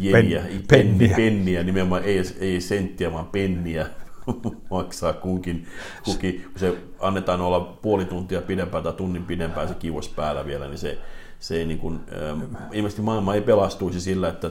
jeniä, 0.00 0.40
Pen, 0.40 0.62
penniä. 0.68 1.16
penniä, 1.16 1.62
nimenomaan 1.62 2.04
ei, 2.04 2.22
ei 2.40 2.60
senttiä, 2.60 3.12
vaan 3.12 3.26
penniä 3.26 3.86
maksaa 4.70 5.12
kunkin, 5.12 5.66
kukin, 6.04 6.42
kun 6.42 6.58
se 6.60 6.74
annetaan 7.00 7.40
olla 7.40 7.60
puoli 7.60 8.04
tuntia 8.04 8.42
pidempään 8.42 8.84
tai 8.84 8.92
tunnin 8.92 9.24
pidempään 9.24 9.68
se 9.68 9.74
kiuas 9.74 10.08
päällä 10.08 10.46
vielä, 10.46 10.68
niin 10.68 10.78
se, 10.78 10.98
se 11.40 11.56
ei 11.56 11.66
niin 11.66 11.78
kuin, 11.78 12.00
ähm, 12.22 12.40
ilmeisesti 12.72 13.02
maailma 13.02 13.34
ei 13.34 13.40
pelastuisi 13.40 14.00
sillä, 14.00 14.28
että 14.28 14.50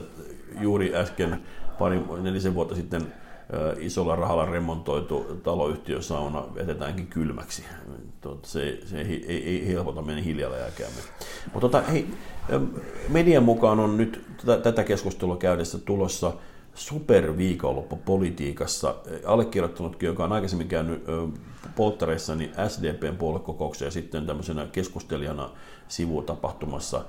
juuri 0.60 0.94
äsken 0.96 1.40
pari, 1.78 2.00
nelisen 2.22 2.54
vuotta 2.54 2.74
sitten 2.74 3.02
isolla 3.78 4.16
rahalla 4.16 4.44
remontoitu 4.44 5.40
taloyhtiösauna 5.42 6.44
vetetäänkin 6.54 7.06
kylmäksi. 7.06 7.64
Se, 8.42 8.78
se 8.86 9.00
ei, 9.00 9.24
ei, 9.28 9.48
ei 9.48 9.68
helpota 9.68 10.02
meidän 10.02 10.24
hiljalla 10.24 10.56
Mutta 11.44 11.60
tota, 11.60 11.80
hei, 11.80 12.06
median 13.08 13.42
mukaan 13.42 13.80
on 13.80 13.96
nyt 13.96 14.24
tätä 14.62 14.84
keskustelua 14.84 15.36
käydessä 15.36 15.78
tulossa 15.78 16.32
superviikonloppu 16.74 17.96
politiikassa. 17.96 18.94
Allekirjoittanutkin, 19.26 20.06
joka 20.06 20.24
on 20.24 20.32
aikaisemmin 20.32 20.68
käynyt 20.68 21.04
polttareissa, 21.76 22.34
niin 22.34 22.52
SDPn 22.68 23.16
puoluekokouksen 23.16 23.86
ja 23.86 23.92
sitten 23.92 24.26
tämmöisenä 24.26 24.66
keskustelijana 24.72 25.50
sivutapahtumassa 25.88 27.04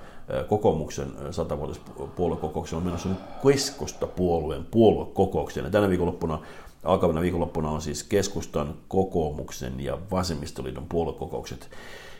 kokoomuksen 0.47 1.11
satavuotispuoluekokouksen 1.31 2.77
on 2.77 2.83
menossa 2.83 3.09
keskusta 3.43 4.07
puolueen 4.07 4.65
puoluekokoukseen. 4.71 5.63
Ja 5.63 5.71
tänä 5.71 5.89
viikonloppuna 5.89 6.39
alkavana 6.83 7.21
viikonloppuna 7.21 7.69
on 7.69 7.81
siis 7.81 8.03
keskustan, 8.03 8.73
kokoomuksen 8.87 9.79
ja 9.79 9.97
vasemmistoliiton 10.11 10.85
puoluekokoukset. 10.89 11.69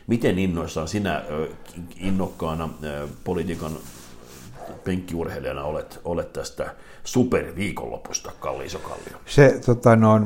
Miten 0.06 0.38
innoissaan 0.38 0.88
sinä 0.88 1.22
innokkaana 1.96 2.68
politiikan 3.24 3.72
penkkiurheilijana 4.84 5.64
olet, 5.64 6.00
olet 6.04 6.32
tästä 6.32 6.74
superviikonlopusta, 7.04 8.32
Kalli 8.40 8.66
Isokallio? 8.66 9.18
Se, 9.26 9.60
tota, 9.66 9.96
no, 9.96 10.20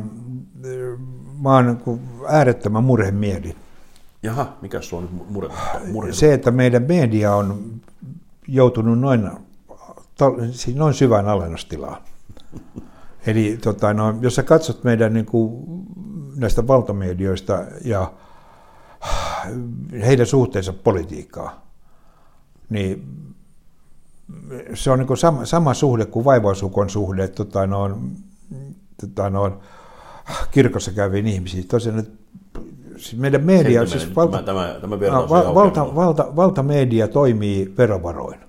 mä 1.40 1.54
oon 1.54 1.66
niin 1.66 2.00
äärettömän 2.28 2.84
murhemieli. 2.84 3.56
Jaha, 4.22 4.56
mikä 4.62 4.82
se 4.82 4.96
on 4.96 5.08
murhe, 5.28 5.54
murhe? 5.92 6.12
Se, 6.12 6.34
että 6.34 6.50
meidän 6.50 6.82
media 6.88 7.34
on 7.34 7.80
joutunut 8.48 8.98
noin, 8.98 9.30
siis 10.52 10.76
noin 10.76 10.94
syvään 10.94 11.28
alennustilaan. 11.28 12.02
Eli 13.26 13.58
tota, 13.62 13.94
no, 13.94 14.14
jos 14.20 14.34
sä 14.34 14.42
katsot 14.42 14.84
meidän 14.84 15.12
niin 15.12 15.26
kuin, 15.26 15.66
näistä 16.36 16.66
valtamedioista 16.66 17.64
ja 17.84 18.12
heidän 20.06 20.26
suhteensa 20.26 20.72
politiikkaa, 20.72 21.66
niin 22.70 23.18
se 24.74 24.90
on 24.90 24.98
niin 24.98 25.06
kuin 25.06 25.18
sama, 25.18 25.44
sama 25.44 25.74
suhde 25.74 26.06
kuin 26.06 26.24
vaivausukon 26.24 26.90
suhde 26.90 27.28
tota, 27.28 27.66
noin, 27.66 28.16
tota, 29.00 29.30
noin, 29.30 29.52
kirkossa 30.50 30.92
käyviin 30.92 31.26
ihmisiin. 31.26 31.68
Tosiaan, 31.68 32.06
siis 32.96 33.16
meidän 33.16 33.44
media, 33.44 33.86
siis 33.86 34.16
valta, 34.16 34.42
tämä, 34.42 34.76
tämä, 34.80 35.00
val, 35.00 35.54
valta, 35.54 35.94
valta, 35.94 36.36
valtamedia 36.36 37.08
toimii 37.08 37.74
verovaroin. 37.78 38.48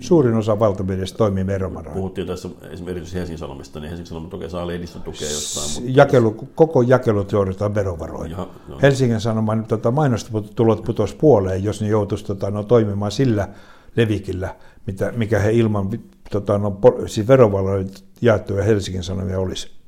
Suurin 0.00 0.34
osa 0.34 0.58
valtamediasta 0.58 1.18
toimii 1.18 1.46
verovaroin. 1.46 1.94
Puhuttiin 1.94 2.26
tässä 2.26 2.48
esimerkiksi 2.70 3.14
Helsingin 3.14 3.38
Sanomista, 3.38 3.80
niin 3.80 3.88
Helsingin 3.88 4.06
Sanomat 4.06 4.30
toki 4.30 4.50
saa 4.50 4.66
lehdistön 4.66 5.02
tukea 5.02 5.28
jostain. 5.30 5.70
Mutta... 5.74 6.00
Jakelu, 6.00 6.30
koko 6.54 6.82
jakelut 6.82 7.32
joudutaan 7.32 7.74
verovaroin. 7.74 8.30
Ja, 8.30 8.46
no. 8.68 8.78
Helsingin 8.82 9.20
Sanoman 9.20 9.64
tota, 9.64 9.90
mainostulot 9.90 10.84
putosi 10.84 11.16
puoleen, 11.16 11.64
jos 11.64 11.82
ne 11.82 11.88
joutuisi 11.88 12.24
tota, 12.24 12.50
no, 12.50 12.62
toimimaan 12.62 13.12
sillä 13.12 13.48
levikillä, 13.96 14.56
mitä, 14.86 15.12
mikä 15.16 15.38
he 15.38 15.52
ilman 15.52 15.90
tota, 16.30 16.58
no, 16.58 16.80
siis 17.06 17.28
verovaloja 17.28 17.84
jaettuja 18.20 18.64
Helsingin 18.64 19.02
Sanomia 19.02 19.40
olisi. 19.40 19.79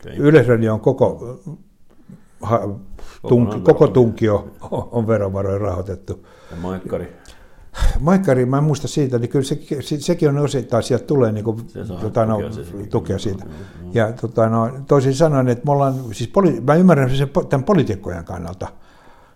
Okay. 0.00 0.16
Yleisradio 0.16 0.74
on 0.74 0.80
koko, 0.80 1.40
ha, 2.40 2.68
tunk, 3.28 3.64
koko 3.64 3.88
tunkio 3.88 4.50
on 4.70 5.06
verovaroja 5.06 5.58
rahoitettu. 5.58 6.26
Ja 6.50 6.56
Maikkari? 6.56 7.16
Maikkari, 8.00 8.46
mä 8.46 8.58
en 8.58 8.64
muista 8.64 8.88
siitä, 8.88 9.18
niin 9.18 9.30
kyllä 9.30 9.44
se, 9.44 9.60
se, 9.80 10.00
sekin 10.00 10.28
on 10.28 10.38
osittain, 10.38 10.82
sieltä 10.82 11.04
tulee 11.04 11.32
niin 11.32 11.44
kuin, 11.44 11.56
tota, 12.00 12.26
no, 12.26 12.38
tukea 12.90 13.18
siitä. 13.18 13.44
Ja 13.92 14.12
tota, 14.12 14.48
no, 14.48 14.70
toisin 14.86 15.14
sanoen, 15.14 15.48
että 15.48 15.64
me 15.64 15.72
ollaan, 15.72 15.94
siis 16.12 16.30
poli, 16.30 16.60
mä 16.60 16.74
ymmärrän 16.74 17.16
sen 17.16 17.30
tämän 17.48 17.64
poliitikkojen 17.64 18.24
kannalta, 18.24 18.68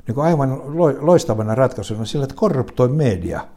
niin 0.07 0.15
kuin 0.15 0.25
aivan 0.25 0.63
loistavana 1.01 1.55
ratkaisuna 1.55 2.05
sillä, 2.05 2.25
että 2.25 2.37
korruptoi 2.37 2.89
media– 2.89 3.41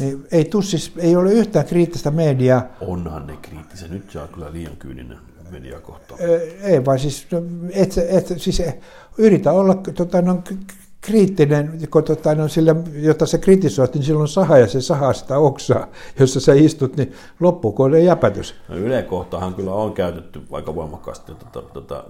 niin 0.00 0.26
ei, 0.32 0.44
tussis, 0.44 0.92
ei 0.96 1.16
ole 1.16 1.32
yhtään 1.32 1.66
kriittistä 1.66 2.10
mediaa. 2.10 2.62
Onhan 2.80 3.26
ne 3.26 3.36
kriittisiä. 3.42 3.88
Nyt 3.88 4.10
saa 4.10 4.26
kyllä 4.26 4.52
liian 4.52 4.76
kyyninen 4.76 5.18
media 5.50 5.80
kohtaan. 5.80 6.20
Ei 6.62 6.84
vaan 6.84 6.98
siis, 6.98 7.26
et, 7.70 7.94
et, 8.08 8.26
siis 8.36 8.62
yritä 9.18 9.52
olla 9.52 9.74
tota, 9.74 10.22
no, 10.22 10.42
kriittinen, 11.00 11.80
kun, 11.90 12.04
tota, 12.04 12.34
no, 12.34 12.48
sillä, 12.48 12.76
jotta 12.94 13.26
sä 13.26 13.38
kritisoit, 13.38 13.94
niin 13.94 14.04
silloin 14.04 14.28
saha 14.28 14.58
ja 14.58 14.66
se 14.66 14.80
sahaa 14.80 15.12
sitä 15.12 15.38
oksaa, 15.38 15.86
jossa 16.18 16.40
sä 16.40 16.54
istut, 16.54 16.96
niin 16.96 17.12
loppuuko 17.40 17.88
jäpätys. 17.88 18.54
No 18.68 18.76
Yle 18.76 19.02
kohtahan 19.02 19.54
kyllä 19.54 19.72
on 19.72 19.92
käytetty 19.92 20.42
aika 20.52 20.74
voimakkaasti 20.74 21.32
tätä, 21.34 21.68
tätä 21.74 22.04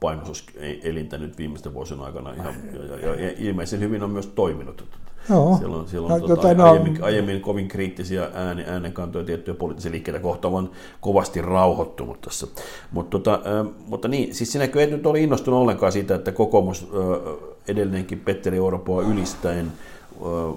painostuselintä 0.00 1.18
nyt 1.18 1.38
viimeisten 1.38 1.74
vuosien 1.74 2.00
aikana 2.00 2.32
ihan, 2.32 2.54
ja, 2.72 2.96
ja, 2.96 3.14
ja 3.14 3.32
ilmeisen 3.38 3.80
hyvin 3.80 4.02
on 4.02 4.10
myös 4.10 4.26
toiminut. 4.26 4.84
Joo. 5.28 5.56
Siellä 5.58 5.76
on, 5.76 5.88
siellä 5.88 6.14
on 6.14 6.20
no, 6.20 6.26
tota, 6.28 6.54
no, 6.54 6.70
aiemmin, 6.70 7.02
aiemmin 7.02 7.40
kovin 7.40 7.68
kriittisiä 7.68 8.30
ääni, 8.34 8.64
äänenkantoja 8.66 9.24
tiettyjä 9.24 9.54
poliittisia 9.54 9.92
liikkeitä 9.92 10.20
kohtaan, 10.20 10.54
on 10.54 10.70
kovasti 11.00 11.42
rauhoittunut 11.42 12.20
tässä. 12.20 12.46
Mut, 12.92 13.10
tota, 13.10 13.34
äh, 13.34 13.72
mutta 13.86 14.08
niin, 14.08 14.34
siis 14.34 14.52
sinäkö 14.52 14.82
et 14.82 14.90
nyt 14.90 15.06
ole 15.06 15.20
innostunut 15.20 15.60
ollenkaan 15.60 15.92
siitä, 15.92 16.14
että 16.14 16.32
kokoomus 16.32 16.82
äh, 16.82 17.34
edelleenkin 17.68 18.20
Petteri 18.20 18.60
Orpoa 18.60 19.02
ylistäen 19.02 19.66
äh, 19.66 20.54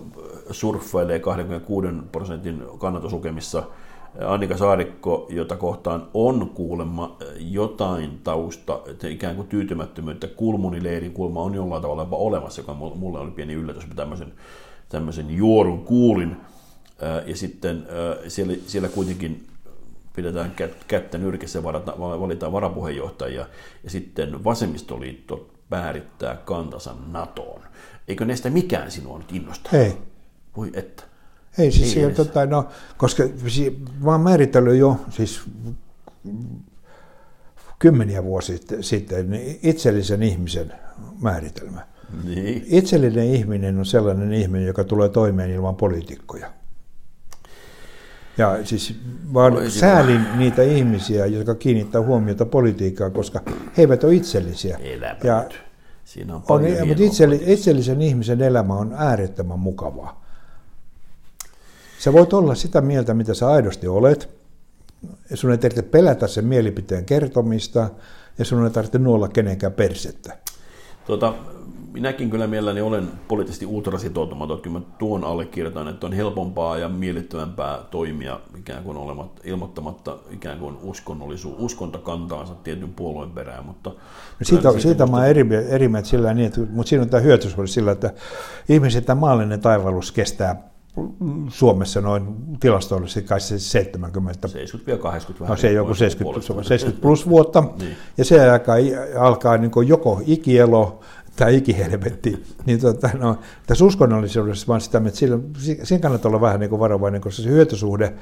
surffailee 0.51 1.19
26 1.19 1.87
prosentin 2.11 2.63
kannatuslukemissa 2.77 3.63
Annika 4.19 4.57
Saarikko, 4.57 5.27
jota 5.29 5.55
kohtaan 5.55 6.07
on 6.13 6.49
kuulemma 6.49 7.17
jotain 7.37 8.19
tausta, 8.23 8.81
että 8.87 9.07
ikään 9.07 9.35
kuin 9.35 9.47
tyytymättömyyttä 9.47 10.27
Kulmunileirin 10.27 11.13
kulma 11.13 11.41
on 11.41 11.53
jollain 11.53 11.81
tavalla 11.81 12.07
olemassa, 12.11 12.61
joka 12.61 12.73
mulle 12.73 13.19
oli 13.19 13.31
pieni 13.31 13.53
yllätys, 13.53 13.83
että 13.83 13.95
tämmöisen, 13.95 14.33
tämmöisen 14.89 15.35
juorun 15.37 15.85
kuulin. 15.85 16.35
Ja 17.25 17.35
sitten 17.35 17.87
siellä, 18.27 18.53
siellä 18.67 18.89
kuitenkin 18.89 19.47
pidetään 20.15 20.53
kättä 20.87 21.17
nyrkissä 21.17 21.59
ja 21.59 21.63
valitaan 21.99 22.51
varapuheenjohtajia, 22.51 23.45
ja 23.83 23.89
sitten 23.89 24.43
vasemmistoliitto 24.43 25.49
määrittää 25.71 26.35
kantansa 26.35 26.95
NATOon. 27.11 27.61
Eikö 28.07 28.25
näistä 28.25 28.49
mikään 28.49 28.91
sinua 28.91 29.17
nyt 29.17 29.31
innosta? 29.31 29.77
Ei. 29.77 29.97
Voi 30.57 30.71
että. 30.73 30.92
Ei 31.57 31.71
siis 31.71 31.97
Ei 31.97 32.11
tota, 32.11 32.45
no, 32.45 32.67
koska 32.97 33.23
mä 33.99 34.11
oon 34.11 34.21
määritellyt 34.21 34.77
jo 34.77 34.99
siis 35.09 35.41
kymmeniä 37.79 38.23
vuosia 38.23 38.57
sitten 38.81 39.29
niin 39.29 39.59
itsellisen 39.63 40.23
ihmisen 40.23 40.73
määritelmä. 41.21 41.87
Niin. 42.23 42.65
Itsellinen 42.67 43.25
ihminen 43.25 43.79
on 43.79 43.85
sellainen 43.85 44.33
ihminen, 44.33 44.67
joka 44.67 44.83
tulee 44.83 45.09
toimeen 45.09 45.51
ilman 45.51 45.75
poliitikkoja. 45.75 46.49
Ja 48.37 48.59
siis 48.63 48.95
vaan 49.33 49.71
säälin 49.71 50.25
niitä 50.37 50.63
ihmisiä, 50.63 51.25
jotka 51.25 51.55
kiinnittää 51.55 52.01
huomiota 52.01 52.45
politiikkaan, 52.45 53.11
koska 53.11 53.41
he 53.77 53.81
eivät 53.81 54.03
ole 54.03 54.15
itsellisiä. 54.15 54.77
Elämä 54.77 55.19
ja 55.23 55.49
Siinä 56.05 56.35
on, 56.35 56.43
on 56.49 56.61
mutta 56.87 57.03
itsellisen 57.45 58.01
ihmisen 58.01 58.41
elämä 58.41 58.73
on 58.73 58.93
äärettömän 58.97 59.59
mukavaa. 59.59 60.22
Sä 62.03 62.13
voit 62.13 62.33
olla 62.33 62.55
sitä 62.55 62.81
mieltä, 62.81 63.13
mitä 63.13 63.33
sä 63.33 63.49
aidosti 63.49 63.87
olet. 63.87 64.29
Ja 65.29 65.37
sun 65.37 65.51
ei 65.51 65.57
tarvitse 65.57 65.81
pelätä 65.81 66.27
sen 66.27 66.45
mielipiteen 66.45 67.05
kertomista 67.05 67.89
ja 68.37 68.45
sun 68.45 68.63
ei 68.63 68.69
tarvitse 68.69 68.97
nuolla 68.97 69.27
kenenkään 69.27 69.73
persettä. 69.73 70.37
Tuota, 71.05 71.33
minäkin 71.93 72.29
kyllä 72.29 72.47
mielelläni 72.47 72.81
olen 72.81 73.07
poliittisesti 73.27 73.65
ultrasitoutumaton, 73.65 74.61
kyllä 74.61 74.79
mä 74.79 74.85
tuon 74.97 75.23
allekirjoitan, 75.23 75.87
että 75.87 76.05
on 76.05 76.13
helpompaa 76.13 76.77
ja 76.77 76.89
miellyttävämpää 76.89 77.79
toimia 77.91 78.39
ikään 78.59 78.83
kuin 78.83 78.97
olematta, 78.97 79.41
ilmoittamatta 79.45 80.17
ikään 80.31 80.59
kuin 80.59 80.77
uskonnollisuus, 80.81 81.55
uskontokantaansa 81.59 82.55
tietyn 82.55 82.93
puolueen 82.93 83.31
perään, 83.31 83.65
mutta... 83.65 83.91
Siitä, 84.41 84.69
siitä, 84.71 84.79
siitä 84.79 85.05
mä 85.05 85.17
olen 85.17 85.29
eri, 85.29 85.45
eri 85.69 85.87
mieltä 85.87 86.09
sillä 86.09 86.33
niin, 86.33 86.47
että, 86.47 86.61
mutta 86.71 86.89
siinä 86.89 87.03
on 87.03 87.09
tämä 87.09 87.21
hyötysuhde 87.21 87.67
sillä, 87.67 87.91
että 87.91 88.13
ihmiset 88.69 89.05
tämä 89.05 89.19
maallinen 89.19 89.61
taivallus 89.61 90.11
kestää 90.11 90.72
Suomessa 91.49 92.01
noin 92.01 92.35
tilastollisesti 92.59 93.21
kai 93.21 93.41
se 93.41 93.59
70. 93.59 94.47
70 94.47 95.03
80 95.03 95.53
No 95.53 95.57
se 95.57 95.71
joku 95.71 95.95
70, 95.95 96.63
70 96.63 97.01
plus 97.01 97.29
vuotta. 97.29 97.63
niin. 97.79 97.95
Ja 98.17 98.25
se 98.25 98.49
alkaa, 98.49 98.75
alkaa 99.19 99.57
niin 99.57 99.71
joko 99.87 100.21
ikielo 100.25 100.99
tai 101.35 101.55
ikihelvetti. 101.55 102.43
Niin 102.65 102.79
tota, 102.79 103.09
no, 103.19 103.37
tässä 103.67 103.85
uskonnollisuudessa 103.85 104.67
vaan 104.67 104.81
sitä, 104.81 104.97
että 104.97 105.19
sillä, 105.19 105.39
siinä 105.83 106.01
kannattaa 106.01 106.29
olla 106.29 106.41
vähän 106.41 106.59
niin 106.59 106.79
varovainen, 106.79 107.21
koska 107.21 107.43
se 107.43 107.49
hyötysuhde, 107.49 108.13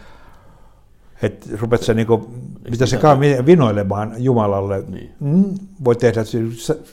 että 1.21 1.47
rupeat 1.59 1.83
se, 1.83 1.93
niin 1.93 2.07
kuin, 2.07 2.25
mitä 2.69 2.85
se 2.85 2.97
kaa 2.97 3.19
vinoilemaan 3.19 4.13
Jumalalle, 4.17 4.83
niin. 4.87 5.11
mm, 5.19 5.53
voi 5.83 5.95
tehdä 5.95 6.23
se, 6.23 6.39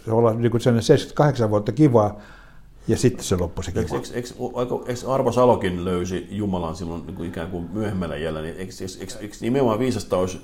olla 0.09 0.35
niin 0.35 0.51
kuin 0.51 0.61
78 0.61 1.51
vuotta 1.51 1.73
kivaa, 1.73 2.21
ja 2.89 2.97
sitten 2.97 3.25
se 3.25 3.37
loppui 3.37 3.65
se 3.65 3.73
kiva. 3.73 3.83
Eikö, 3.83 3.97
eikö, 4.15 4.75
eikö 4.87 5.13
Arvo 5.13 5.33
Salokin 5.33 5.85
löysi 5.85 6.29
Jumalan 6.31 6.77
silloin 6.77 7.07
niin 7.07 7.17
kuin 7.17 7.29
ikään 7.29 7.51
kuin 7.51 7.69
myöhemmällä 7.73 8.17
jäljellä, 8.17 8.43
niin 8.43 8.57
eikö, 8.57 8.73
eikö, 8.81 8.95
eikö, 9.01 9.15
eikö 9.21 9.37
nimenomaan 9.41 9.79
viisasta 9.79 10.17
olisi 10.17 10.41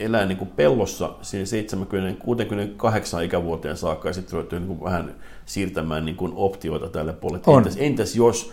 elää 0.00 0.26
niin 0.26 0.38
kuin 0.38 0.50
pellossa 0.56 1.14
siihen 1.22 1.46
70 1.46 2.24
68 2.24 3.24
ikävuoteen 3.24 3.76
saakka 3.76 4.08
ja 4.08 4.12
sitten 4.12 4.32
ruvettu 4.32 4.56
niin 4.56 4.68
kuin 4.68 4.84
vähän 4.84 5.14
siirtämään 5.46 6.04
niin 6.04 6.16
kuin 6.16 6.32
optioita 6.36 6.88
tälle 6.88 7.12
puolelle. 7.12 7.56
Entäs, 7.56 7.76
entäs 7.78 8.16
jos 8.16 8.52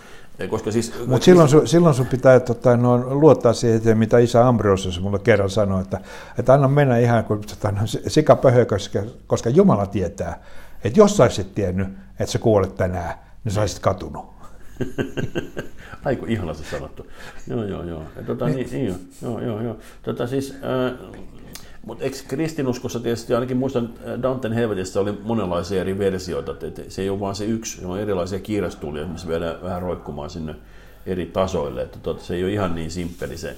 koska 0.49 0.71
siis, 0.71 0.93
Mutta 1.07 1.25
silloin, 1.25 1.49
sun, 1.49 1.67
silloin 1.67 1.95
sun 1.95 2.05
pitää 2.05 2.39
tota, 2.39 2.77
no, 2.77 3.19
luottaa 3.19 3.53
siihen, 3.53 3.97
mitä 3.97 4.17
isä 4.17 4.47
Ambrosius 4.47 5.01
mulle 5.01 5.19
kerran 5.19 5.49
sanoi, 5.49 5.81
että, 5.81 5.99
että 6.39 6.53
anna 6.53 6.67
mennä 6.67 6.97
ihan 6.97 7.25
kuin 7.25 7.41
tota, 7.41 7.71
no, 7.71 7.81
sikapöhö, 8.07 8.65
koska, 8.65 8.99
koska 9.27 9.49
Jumala 9.49 9.85
tietää, 9.85 10.43
että 10.83 10.99
jos 10.99 11.17
saisit 11.17 11.55
tiennyt, 11.55 11.87
että 12.19 12.31
sä 12.31 12.39
kuolet 12.39 12.75
tänään, 12.75 13.13
niin 13.45 13.53
sä 13.53 13.61
olisit 13.61 13.79
katunut. 13.79 14.25
Aiku 16.05 16.25
ihanasti 16.25 16.63
sanottu. 16.71 17.07
Joo, 17.47 17.63
joo, 17.63 17.83
joo. 17.83 18.03
Ja, 18.15 18.23
tota, 18.23 18.47
niin, 18.47 18.69
niin, 18.71 19.09
joo, 19.21 19.41
joo, 19.41 19.61
joo. 19.61 19.77
Tota, 20.03 20.27
siis, 20.27 20.51
äh, 20.51 20.99
mutta 21.85 22.03
eikö 22.03 22.17
kristinuskossa 22.27 22.99
tietysti, 22.99 23.33
ainakin 23.33 23.57
muistan, 23.57 23.89
Danten 24.21 24.53
helvetissä 24.53 24.99
oli 24.99 25.19
monenlaisia 25.23 25.81
eri 25.81 25.97
versioita, 25.99 26.51
että 26.51 26.81
se 26.87 27.01
ei 27.01 27.09
ole 27.09 27.19
vain 27.19 27.35
se 27.35 27.45
yksi, 27.45 27.81
se 27.81 27.87
on 27.87 27.99
erilaisia 27.99 28.39
kiirastulia, 28.39 29.07
missä 29.07 29.27
viedään 29.27 29.61
vähän 29.63 29.81
roikkumaan 29.81 30.29
sinne 30.29 30.55
eri 31.05 31.25
tasoille, 31.25 31.81
että 31.81 31.99
tota, 31.99 32.23
se 32.23 32.35
ei 32.35 32.43
ole 32.43 32.51
ihan 32.51 32.75
niin 32.75 32.91
simppeli 32.91 33.37
se 33.37 33.57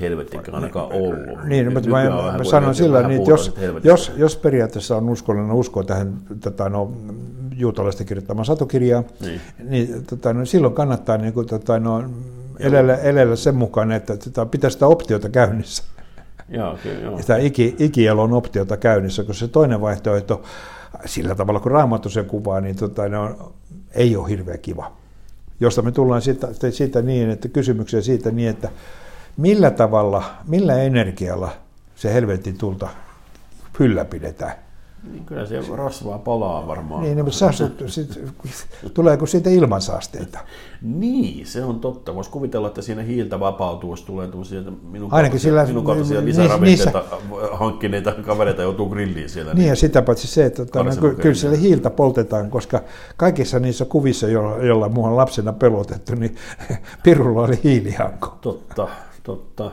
helvettikö 0.00 0.52
ainakaan 0.52 0.92
ollut. 0.92 1.44
Niin, 1.44 1.72
mutta 1.72 1.90
mä, 1.90 2.04
mä, 2.38 2.44
sanon 2.44 2.74
sillä, 2.74 3.08
niin, 3.08 3.18
että 3.18 3.30
jos, 3.30 3.54
jos, 3.84 4.12
jos 4.16 4.36
periaatteessa 4.36 4.96
on 4.96 5.08
uskollinen 5.08 5.52
usko 5.52 5.82
tähän 5.82 6.18
tota, 6.40 6.68
no, 6.68 6.92
juutalaisten 7.58 8.06
kirjoittamaan 8.06 8.44
satokirjaa, 8.44 9.02
niin, 9.20 9.40
niin 9.64 10.06
tota, 10.06 10.32
no, 10.32 10.44
silloin 10.44 10.74
kannattaa 10.74 11.16
niin 11.16 11.32
kuin, 11.32 11.46
tota, 11.46 11.78
no, 11.80 12.04
elellä, 12.58 12.96
elellä 12.96 13.36
sen 13.36 13.54
mukaan, 13.54 13.92
että 13.92 14.16
tota, 14.16 14.46
pitää 14.46 14.70
sitä 14.70 14.86
optiota 14.86 15.28
käynnissä. 15.28 15.82
Joo, 16.48 16.78
kyllä, 16.82 17.00
joo. 17.00 17.20
Sitä 17.20 17.36
iki, 17.36 17.76
ikielon 17.78 18.32
optiota 18.32 18.76
käynnissä, 18.76 19.24
koska 19.24 19.46
se 19.46 19.48
toinen 19.48 19.80
vaihtoehto, 19.80 20.42
sillä 21.04 21.34
tavalla 21.34 21.60
kun 21.60 21.72
raamattu 21.72 22.10
sen 22.10 22.26
kuvaa, 22.26 22.60
niin 22.60 22.76
tota, 22.76 23.08
no, 23.08 23.52
ei 23.94 24.16
ole 24.16 24.28
hirveän 24.28 24.58
kiva. 24.58 24.92
Josta 25.60 25.82
me 25.82 25.92
tullaan 25.92 26.22
siitä, 26.22 26.48
siitä 26.70 27.02
niin, 27.02 27.30
että 27.30 27.48
kysymyksiä 27.48 28.00
siitä 28.00 28.30
niin, 28.30 28.48
että 28.48 28.68
millä 29.36 29.70
tavalla, 29.70 30.24
millä 30.48 30.82
energialla 30.82 31.50
se 31.96 32.14
helvetin 32.14 32.58
tulta 32.58 32.88
ylläpidetään. 33.80 34.67
Niin 35.02 35.24
kyllä 35.24 35.46
se 35.46 35.60
rasvaa 35.76 36.18
palaa 36.18 36.66
varmaan. 36.66 37.02
Niin, 37.02 37.24
mutta 37.24 37.38
saastut, 37.38 37.82
sit, 37.86 38.20
tuleeko 38.94 39.26
siitä 39.26 39.50
ilmansaasteita? 39.50 40.38
Niin, 40.82 41.46
se 41.46 41.64
on 41.64 41.80
totta. 41.80 42.14
Voisi 42.14 42.30
kuvitella, 42.30 42.68
että 42.68 42.82
siinä 42.82 43.02
hiiltä 43.02 43.40
vapautuu, 43.40 43.92
jos 43.92 44.02
tulee 44.02 44.28
minun 44.90 45.12
Ainakin 45.12 45.40
sillä, 45.40 45.66
minun 45.66 45.84
kaltaisia 45.84 46.24
lisäravinteita 46.24 47.04
hankkineita 47.52 48.12
kavereita 48.12 48.62
joutuu 48.62 48.88
grilliin 48.88 49.28
siellä. 49.28 49.54
Niin, 49.54 49.58
niin 49.58 49.68
ja 49.68 49.76
sitä 49.76 50.02
paitsi 50.02 50.26
se, 50.26 50.44
että 50.44 50.66
tota, 50.66 50.82
no, 50.82 51.14
kyllä 51.20 51.34
siellä 51.34 51.56
hiiltä 51.56 51.90
poltetaan, 51.90 52.50
koska 52.50 52.80
kaikissa 53.16 53.58
niissä 53.58 53.84
kuvissa, 53.84 54.28
joilla, 54.28 54.64
joilla 54.64 54.88
mua 54.88 55.08
on 55.08 55.16
lapsena 55.16 55.52
pelotettu, 55.52 56.14
niin 56.14 56.36
pirulla 57.04 57.42
oli 57.42 57.60
hiilihanko. 57.64 58.38
Totta, 58.40 58.88
totta. 59.22 59.70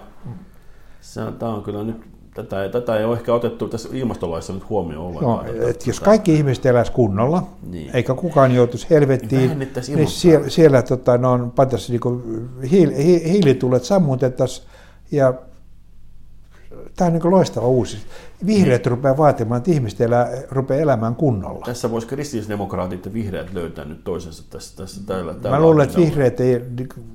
Tämä 1.39 1.53
on 1.53 1.63
kyllä 1.63 1.83
nyt 1.83 2.14
tätä, 2.35 2.69
tätä 2.69 2.97
ei 2.97 3.05
ole 3.05 3.17
ehkä 3.17 3.33
otettu 3.33 3.67
tässä 3.67 3.89
ilmastolaissa 3.91 4.53
nyt 4.53 4.69
huomioon 4.69 5.05
ollenkaan. 5.05 5.45
No, 5.45 5.51
että 5.51 5.69
että 5.69 5.89
jos 5.89 5.99
kaikki 5.99 6.35
ihmiset 6.35 6.65
eläisi 6.65 6.91
kunnolla, 6.91 7.43
niin. 7.69 7.91
eikä 7.93 8.13
kukaan 8.13 8.55
joutuisi 8.55 8.87
helvettiin, 8.89 9.59
niin, 9.59 9.71
niin 9.95 10.07
siellä, 10.07 10.49
siellä 10.49 10.81
tota, 10.81 11.17
no, 11.17 11.31
on, 11.31 11.53
niin 11.89 12.01
hiil, 12.71 12.89
hi, 12.97 13.31
hiilitulet 13.31 13.83
sammutettaisiin 13.83 14.67
ja 15.11 15.33
tämä 16.95 17.07
on 17.07 17.13
niin 17.13 17.31
loistava 17.31 17.67
uusi. 17.67 17.97
Vihreät 18.45 18.83
niin. 18.83 18.91
rupeaa 18.91 19.17
vaatimaan, 19.17 19.57
että 19.57 19.71
ihmiset 19.71 20.01
elää, 20.01 20.29
rupeaa 20.51 20.81
elämään 20.81 21.15
kunnolla. 21.15 21.65
Tässä 21.65 21.91
voisi 21.91 22.07
kristillisdemokraatit 22.07 23.05
ja 23.05 23.13
vihreät 23.13 23.53
löytää 23.53 23.85
nyt 23.85 24.03
toisensa 24.03 24.43
tässä, 24.49 24.77
tässä 24.77 25.01
tällä, 25.05 25.33
tällä 25.33 25.57
Mä 25.57 25.61
luulen, 25.61 25.87
että 25.87 25.97
vihreät 25.97 26.39
ei, 26.39 26.61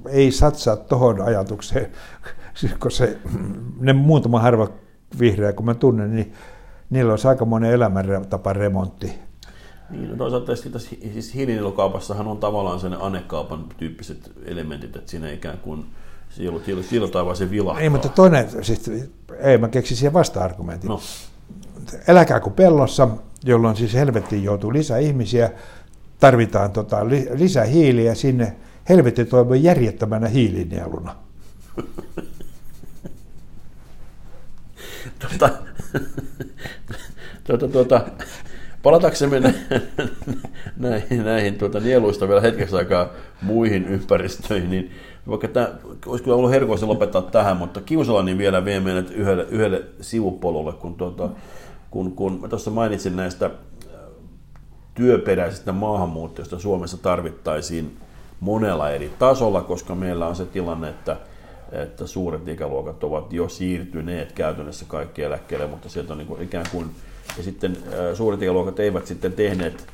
ei 0.08 0.32
satsaa 0.32 0.76
tuohon 0.76 1.20
ajatukseen, 1.20 1.90
koska 2.78 2.90
se, 2.90 3.18
ne 3.80 3.92
muutama 3.92 4.40
harva 4.40 4.68
vihreä, 5.18 5.52
kun 5.52 5.66
mä 5.66 5.74
tunnen, 5.74 6.14
niin 6.14 6.32
niillä 6.90 7.10
olisi 7.10 7.28
aika 7.28 7.44
monen 7.44 7.72
elämäntapa 7.72 8.52
remontti. 8.52 9.12
Niin, 9.90 10.10
no 10.10 10.16
toisaalta 10.16 10.46
tässä 10.46 10.88
siis 11.12 11.34
hiilinilukaupassahan 11.34 12.26
on 12.26 12.38
tavallaan 12.38 12.80
sen 12.80 13.00
anekaupan 13.00 13.64
tyyppiset 13.76 14.32
elementit, 14.44 14.96
että 14.96 15.10
siinä 15.10 15.30
ikään 15.30 15.58
kuin 15.58 15.86
sillä, 16.30 16.82
sillä 16.82 17.08
tavalla 17.08 17.34
se 17.34 17.50
vilahtaa. 17.50 17.82
Ei, 17.82 17.90
mutta 17.90 18.08
toinen, 18.08 18.48
siis, 18.64 18.90
ei 19.38 19.58
mä 19.58 19.68
keksin 19.68 19.96
siihen 19.96 20.12
vasta-argumentin. 20.12 20.88
No. 20.88 21.00
Eläkää 22.08 22.40
kuin 22.40 22.54
pellossa, 22.54 23.08
jolloin 23.44 23.76
siis 23.76 23.94
helvettiin 23.94 24.44
joutuu 24.44 24.72
lisää 24.72 24.98
ihmisiä, 24.98 25.50
tarvitaan 26.20 26.70
tota, 26.70 27.08
lisää 27.34 27.64
hiiliä 27.64 28.14
sinne. 28.14 28.56
Helvetti 28.88 29.24
toimii 29.24 29.64
järjettömänä 29.64 30.28
hiilinieluna. 30.28 31.16
tuota, 35.18 35.50
tuota, 37.44 37.68
tuota, 37.68 38.00
palataksemme 38.82 39.40
näihin, 40.76 41.24
näihin 41.24 41.58
tuota, 41.58 41.80
nieluista 41.80 42.28
vielä 42.28 42.40
hetkeksi 42.40 42.76
aikaa 42.76 43.08
muihin 43.42 43.84
ympäristöihin, 43.84 44.70
niin 44.70 44.90
vaikka 45.28 45.48
tämä 45.48 45.68
olisi 46.06 46.24
kyllä 46.24 46.36
ollut 46.36 46.50
herkoista 46.50 46.88
lopettaa 46.88 47.22
tähän, 47.22 47.56
mutta 47.56 47.80
kiusalla 47.80 48.22
niin 48.22 48.38
vielä 48.38 48.64
vie 48.64 48.80
meidät 48.80 49.10
yhdelle, 49.10 49.46
yhdelle 49.50 49.82
sivupolulle, 50.00 50.72
kun, 50.72 50.94
tuota, 50.94 51.28
kun, 51.90 52.12
kun 52.12 52.40
mä 52.40 52.48
tuossa 52.48 52.70
mainitsin 52.70 53.16
näistä 53.16 53.46
äh, 53.46 53.52
työperäisistä 54.94 55.72
maahanmuuttajista 55.72 56.58
Suomessa 56.58 56.96
tarvittaisiin 56.96 57.96
monella 58.40 58.90
eri 58.90 59.10
tasolla, 59.18 59.62
koska 59.62 59.94
meillä 59.94 60.26
on 60.26 60.36
se 60.36 60.44
tilanne, 60.46 60.88
että 60.88 61.16
että 61.72 62.06
suuret 62.06 62.48
ikäluokat 62.48 63.04
ovat 63.04 63.32
jo 63.32 63.48
siirtyneet 63.48 64.32
käytännössä 64.32 64.84
kaikki 64.88 65.22
eläkkeelle, 65.22 65.66
mutta 65.66 65.88
sieltä 65.88 66.12
on 66.12 66.18
niin 66.18 66.28
kuin 66.28 66.42
ikään 66.42 66.66
kuin, 66.72 66.90
ja 67.36 67.42
sitten 67.42 67.76
suuret 68.14 68.42
ikäluokat 68.42 68.80
eivät 68.80 69.06
sitten 69.06 69.32
tehneet 69.32 69.86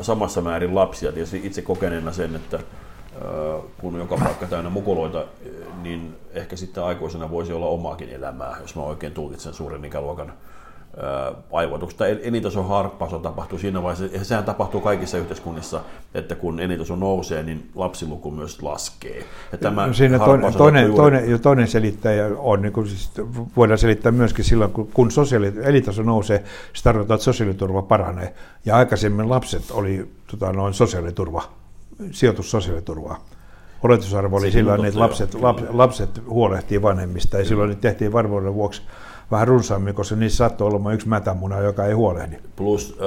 samassa 0.00 0.40
määrin 0.40 0.74
lapsia. 0.74 1.12
Tietysti 1.12 1.40
itse 1.44 1.62
kokeneena 1.62 2.12
sen, 2.12 2.36
että 2.36 2.58
kun 3.80 3.98
joka 3.98 4.16
paikka 4.16 4.46
täynnä 4.46 4.70
mukuloita, 4.70 5.24
niin 5.82 6.16
ehkä 6.32 6.56
sitten 6.56 6.84
aikuisena 6.84 7.30
voisi 7.30 7.52
olla 7.52 7.66
omaakin 7.66 8.08
elämää, 8.08 8.56
jos 8.60 8.76
mä 8.76 8.82
oikein 8.82 9.14
tulkitsen 9.14 9.54
suuren 9.54 9.84
ikäluokan 9.84 10.32
aivoituksesta. 11.52 12.06
Elintason 12.06 12.68
harppaus 12.68 13.22
tapahtuu 13.22 13.58
siinä 13.58 13.82
vaiheessa, 13.82 14.18
ja 14.18 14.24
sehän 14.24 14.44
tapahtuu 14.44 14.80
kaikissa 14.80 15.18
yhteiskunnissa, 15.18 15.80
että 16.14 16.34
kun 16.34 16.60
elintaso 16.60 16.96
nousee, 16.96 17.42
niin 17.42 17.70
lapsiluku 17.74 18.30
myös 18.30 18.62
laskee. 18.62 19.24
Ja 19.52 19.58
tämä 19.58 19.92
siinä 19.92 20.18
toinen, 20.18 20.54
toinen, 20.54 20.86
juuri... 20.86 20.96
toinen, 20.96 21.40
toinen 21.40 21.68
selittäjä 21.68 22.30
on, 22.38 22.62
niin 22.62 22.72
kuin 22.72 22.88
siis 22.88 23.10
voidaan 23.56 23.78
selittää 23.78 24.12
myöskin 24.12 24.44
silloin, 24.44 24.72
kun, 24.72 24.88
kun 24.94 25.10
sosiaali, 25.10 25.52
elintaso 25.62 26.02
nousee, 26.02 26.44
se 26.72 26.82
tarkoittaa, 26.82 27.14
että 27.14 27.24
sosiaaliturva 27.24 27.82
paranee. 27.82 28.34
Ja 28.64 28.76
aikaisemmin 28.76 29.28
lapset 29.28 29.70
oli 29.70 30.10
tota, 30.30 30.52
noin 30.52 30.74
sosiaaliturva, 30.74 31.42
sijoitus 32.10 32.50
sosiaaliturvaa 32.50 33.24
oletusarvo 33.82 34.36
oli 34.36 34.50
silloin, 34.50 34.84
että 34.84 35.00
lapset, 35.00 35.34
lapset, 35.34 35.70
lapset 35.70 36.10
huolehtii 36.28 36.82
vanhemmista 36.82 37.38
ja 37.38 37.44
silloin 37.44 37.76
tehtiin 37.76 38.12
varmuuden 38.12 38.54
vuoksi 38.54 38.82
vähän 39.32 39.48
runsaammin, 39.48 39.94
koska 39.94 40.16
niissä 40.16 40.36
saattoi 40.36 40.66
olla 40.66 40.92
yksi 40.92 41.08
mätämuna, 41.08 41.60
joka 41.60 41.86
ei 41.86 41.92
huolehdi. 41.92 42.36
Plus 42.56 42.98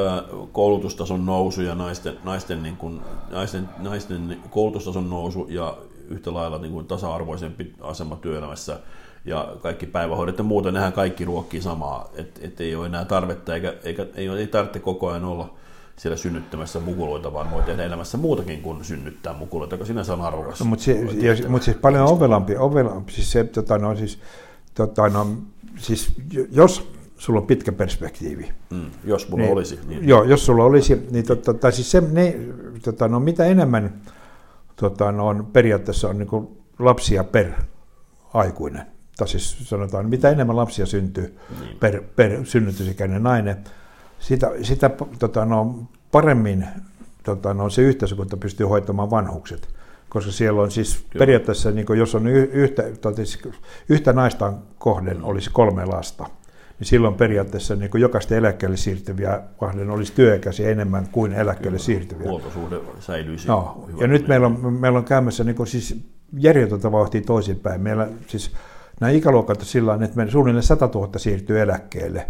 koulutustason 0.52 1.26
nousu 1.26 1.62
ja 1.62 1.76
naisten, 1.76 2.18
naisten, 2.24 2.64
niin 2.64 2.78
kuin, 2.78 3.02
naisten, 3.32 3.70
naisten 3.78 4.38
koulutustason 4.50 5.10
nousu 5.10 5.48
ja 5.50 5.78
yhtä 6.10 6.34
lailla 6.34 6.58
niin 6.58 6.72
kuin 6.72 6.88
tasa-arvoisempi 6.88 7.74
asema 7.82 8.16
työelämässä 8.16 8.80
ja 9.26 9.56
kaikki 9.62 9.86
päivähoidot 9.86 10.38
ja 10.38 10.44
muuta, 10.44 10.72
nehän 10.72 10.94
kaikki 10.94 11.26
ruokkii 11.26 11.62
samaa, 11.62 12.10
että 12.16 12.42
et 12.44 12.62
ei 12.62 12.76
ole 12.76 12.86
enää 12.86 13.06
tarvetta 13.06 13.56
eikä, 13.56 13.74
eikä 13.84 14.06
ei, 14.16 14.28
ei 14.28 14.48
tarvitse 14.48 14.80
koko 14.80 15.08
ajan 15.08 15.26
olla 15.26 15.54
siellä 15.96 16.18
synnyttämässä 16.18 16.80
mukuloita, 16.80 17.34
vaan 17.34 17.52
voi 17.52 17.64
tehdä 17.64 17.84
elämässä 17.84 18.18
muutakin 18.18 18.62
kuin 18.62 18.86
synnyttää 18.86 19.34
mukuloita, 19.34 19.76
joka 19.76 19.86
sinänsä 19.86 20.14
on 20.14 20.22
arvokas. 20.22 20.60
No, 20.60 20.66
mutta, 20.66 20.86
se, 20.86 20.92
ja, 21.02 21.50
mutta 21.50 21.66
siis 21.66 21.78
paljon 21.78 22.08
ovelampi, 22.08 22.58
ovelampi 22.58 23.12
siis 23.12 23.32
se, 23.32 23.44
tota, 23.44 23.78
no, 23.78 23.96
siis, 23.96 24.20
tota, 24.76 25.10
no, 25.10 25.28
siis 25.78 26.14
jos 26.52 26.96
sulla 27.18 27.40
on 27.40 27.48
pitkä 27.48 27.72
perspektiivi. 27.72 28.52
Mm, 28.70 28.92
jos 29.04 29.30
mulla 29.30 29.44
niin, 29.44 29.54
olisi. 29.54 29.80
Niin. 29.88 30.08
Joo, 30.08 30.24
jos 30.24 30.46
sulla 30.46 30.64
olisi, 30.64 31.08
niin 31.12 31.26
tota, 31.26 31.54
tai 31.54 31.72
siis 31.72 31.92
se, 31.92 32.02
ne, 32.12 32.36
tota, 32.84 33.08
no, 33.08 33.20
mitä 33.20 33.46
enemmän 33.46 34.02
tota, 34.76 35.12
no, 35.12 35.28
on, 35.28 35.46
periaatteessa 35.54 36.10
on 36.10 36.18
niin 36.18 36.48
lapsia 36.80 37.24
per 37.24 37.52
aikuinen, 38.34 38.86
tai 39.18 39.28
siis 39.28 39.58
sanotaan, 39.70 40.10
mitä 40.10 40.30
enemmän 40.30 40.56
lapsia 40.56 40.86
syntyy 40.86 41.38
niin. 41.60 41.78
per, 41.80 42.04
per 42.16 42.46
synnytysikäinen 42.46 43.24
nainen, 43.24 43.58
sitä, 44.20 44.52
sitä 44.62 44.90
tota, 45.20 45.46
no, 45.46 45.88
paremmin 46.12 46.68
tota, 47.24 47.54
no, 47.54 47.70
se 47.70 47.82
yhteiskunta 47.82 48.38
pystyy 48.38 48.66
hoitamaan 48.66 49.10
vanhukset. 49.10 49.75
Koska 50.16 50.32
siellä 50.32 50.62
on 50.62 50.72
siis 50.72 50.96
Kyllä. 50.96 51.20
periaatteessa, 51.20 51.72
niin 51.72 51.86
kuin 51.86 52.00
jos 52.00 52.16
on 52.16 52.28
yhtä, 52.28 52.84
tota, 53.02 53.22
yhtä 53.90 54.14
naista 54.14 54.54
kohden 54.78 55.24
olisi 55.24 55.50
kolme 55.54 55.86
lasta, 55.86 56.26
niin 56.80 56.88
silloin 56.88 57.14
periaatteessa 57.14 57.76
niin 57.76 57.92
kuin 57.92 58.02
jokaista 58.02 58.36
eläkkeelle 58.36 58.78
siirtyviä 58.78 59.42
kahden 59.60 59.90
olisi 59.90 60.14
työikäisiä 60.14 60.70
enemmän 60.70 61.08
kuin 61.12 61.34
eläkkeelle 61.34 61.78
Kyllä. 61.78 61.86
siirtyviä. 61.86 62.30
Huoltosuhde 62.30 62.80
säilyisi. 63.00 63.48
No, 63.48 63.90
ja 64.00 64.08
nyt 64.08 64.28
meillä 64.28 64.48
on, 64.48 64.74
meillä 64.74 65.00
on 65.00 65.06
käymässä 65.06 65.44
niin 65.44 65.56
kuin 65.56 65.68
siis 65.68 66.02
järjetöntä 66.40 66.92
vauhtia 66.92 67.22
toisinpäin. 67.22 67.82
Meillä 67.82 68.08
siis 68.28 68.52
nämä 69.00 69.12
ikäluokat 69.12 69.60
on 69.60 69.66
sillä 69.66 70.00
että 70.04 70.32
suunnilleen 70.32 70.64
100 70.64 70.90
000 70.94 71.20
siirtyy 71.20 71.62
eläkkeelle 71.62 72.28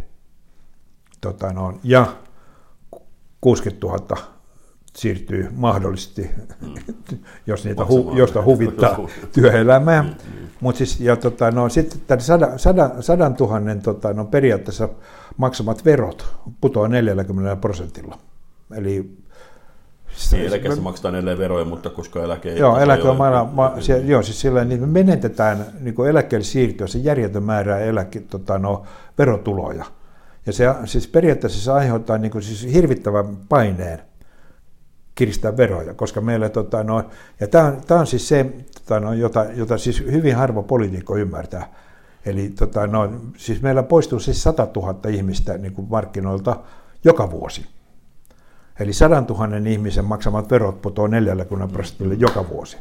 tota 1.21 1.54
no, 1.54 1.80
ja 1.84 2.08
60 3.41 3.88
000 3.88 4.35
siirtyy 4.96 5.50
mahdollisesti, 5.56 6.30
mm. 6.62 6.74
jos 7.48 7.66
niitä 7.66 7.86
hu, 7.86 8.12
josta 8.16 8.44
huvittaa 8.44 9.08
työelämää. 9.36 10.02
Mm, 10.02 10.10
mm. 10.10 10.48
Mutta 10.60 10.78
siis, 10.78 11.00
ja 11.00 11.16
tota, 11.16 11.52
no, 11.52 11.70
sitten 11.70 12.02
tämän 12.08 12.22
sadan, 12.22 12.60
sadan, 12.60 13.04
sadan 13.04 13.36
tuhannen 13.36 13.82
tota, 13.82 14.14
no, 14.14 14.26
periaatteessa 14.26 14.90
maksamat 15.38 15.86
verot 15.86 16.26
putoaa 16.62 16.88
40 16.88 17.56
prosentilla. 17.56 18.18
Eli 18.76 19.18
niin, 20.32 20.46
eläkeessä 20.46 20.82
maksetaan 20.82 21.16
edelleen 21.16 21.38
veroja, 21.38 21.66
mutta 21.66 21.90
koska 21.90 22.24
eläke 22.24 22.50
ei... 22.50 22.60
Joo, 22.60 22.80
eläke 22.80 23.08
on 23.08 23.18
maana, 23.18 23.44
ma, 23.44 23.74
se, 23.80 23.98
joo, 23.98 24.22
siis 24.22 24.42
sillä 24.42 24.66
niin 24.66 24.82
me 24.82 24.88
menetetään 24.88 25.66
niin 25.80 26.08
eläkkeelle 26.10 26.46
siirtyä 26.46 26.88
se 26.88 27.00
järjetön 27.00 27.44
määrä 27.44 27.80
eläke, 27.80 28.20
tota, 28.20 28.60
no, 28.60 28.84
verotuloja. 29.18 29.86
Ja 30.46 30.54
se 30.54 30.76
siis 30.86 31.08
periaatteessa 31.08 31.64
se 31.64 31.72
aiheuttaa 31.72 32.18
niin 32.18 32.32
kuin, 32.32 32.42
siis 32.42 32.74
hirvittävän 32.74 33.38
paineen 33.50 34.02
kiristää 35.15 35.58
veroja, 35.58 35.93
koska 35.93 36.21
meillä, 36.21 36.49
tota, 36.49 36.84
no, 36.84 37.04
ja 37.39 37.47
tämä 37.47 37.65
on, 37.65 37.99
on 37.99 38.08
siis 38.08 38.28
se, 38.28 38.45
tota, 38.80 38.99
no, 38.99 39.13
jota, 39.13 39.43
jota 39.43 39.78
siis 39.78 39.99
hyvin 39.99 40.36
harva 40.36 40.63
poliitikko 40.63 41.17
ymmärtää. 41.17 41.73
Eli 42.25 42.49
tota, 42.49 42.88
no, 42.88 43.13
siis 43.38 43.62
meillä 43.62 43.84
poistuu 43.84 44.19
siis 44.19 44.43
100 44.43 44.67
000 44.75 45.10
ihmistä 45.10 45.58
niin 45.58 45.73
kuin 45.73 45.88
markkinoilta 45.89 46.56
joka 47.04 47.32
vuosi. 47.32 47.65
Eli 48.80 48.93
100 48.93 49.23
000 49.30 49.58
ihmisen 49.69 50.06
maksamat 50.06 50.51
verot 50.51 50.82
putoaa 50.82 51.08
40 51.08 51.73
prosentille 51.73 52.13
joka 52.13 52.49
vuosi. 52.49 52.78